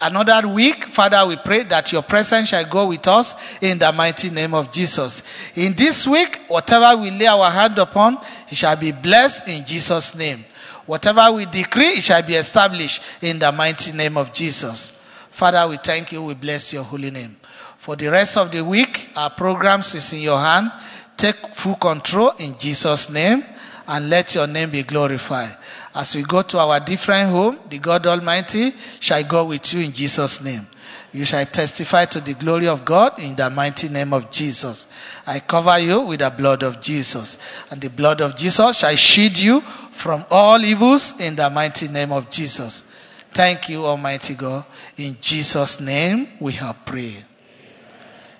[0.00, 4.30] another week, Father, we pray that your presence shall go with us in the mighty
[4.30, 5.22] name of Jesus.
[5.54, 8.18] In this week, whatever we lay our hand upon,
[8.48, 10.44] it shall be blessed in Jesus' name.
[10.86, 14.92] Whatever we decree, it shall be established in the mighty name of Jesus.
[15.30, 16.22] Father, we thank you.
[16.22, 17.36] We bless your holy name.
[17.76, 20.72] For the rest of the week, our programs is in your hand.
[21.16, 23.44] Take full control in Jesus' name
[23.86, 25.56] and let your name be glorified.
[25.94, 29.92] As we go to our different home, the God Almighty shall go with you in
[29.92, 30.66] Jesus' name.
[31.12, 34.86] You shall testify to the glory of God in the mighty name of Jesus.
[35.26, 37.38] I cover you with the blood of Jesus.
[37.70, 42.12] And the blood of Jesus shall shield you from all evils in the mighty name
[42.12, 42.84] of Jesus.
[43.32, 44.66] Thank you, Almighty God.
[44.96, 47.24] In Jesus' name we have prayed.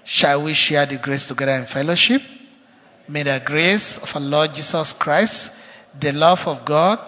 [0.04, 2.22] Shall we share the grace together in fellowship?
[3.08, 5.54] May the grace of our Lord Jesus Christ,
[5.98, 6.98] the love of God,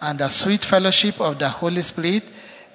[0.00, 2.24] and the sweet fellowship of the Holy Spirit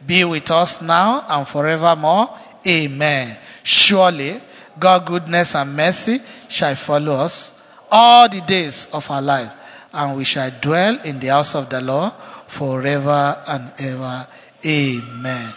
[0.06, 2.30] be with us now and forevermore.
[2.68, 3.38] Amen.
[3.64, 4.36] Surely,
[4.78, 7.60] God's goodness and mercy shall follow us
[7.92, 9.52] all the days of our life,
[9.94, 12.12] and we shall dwell in the house of the Lord
[12.48, 14.28] forever and ever.
[14.66, 15.54] Amen.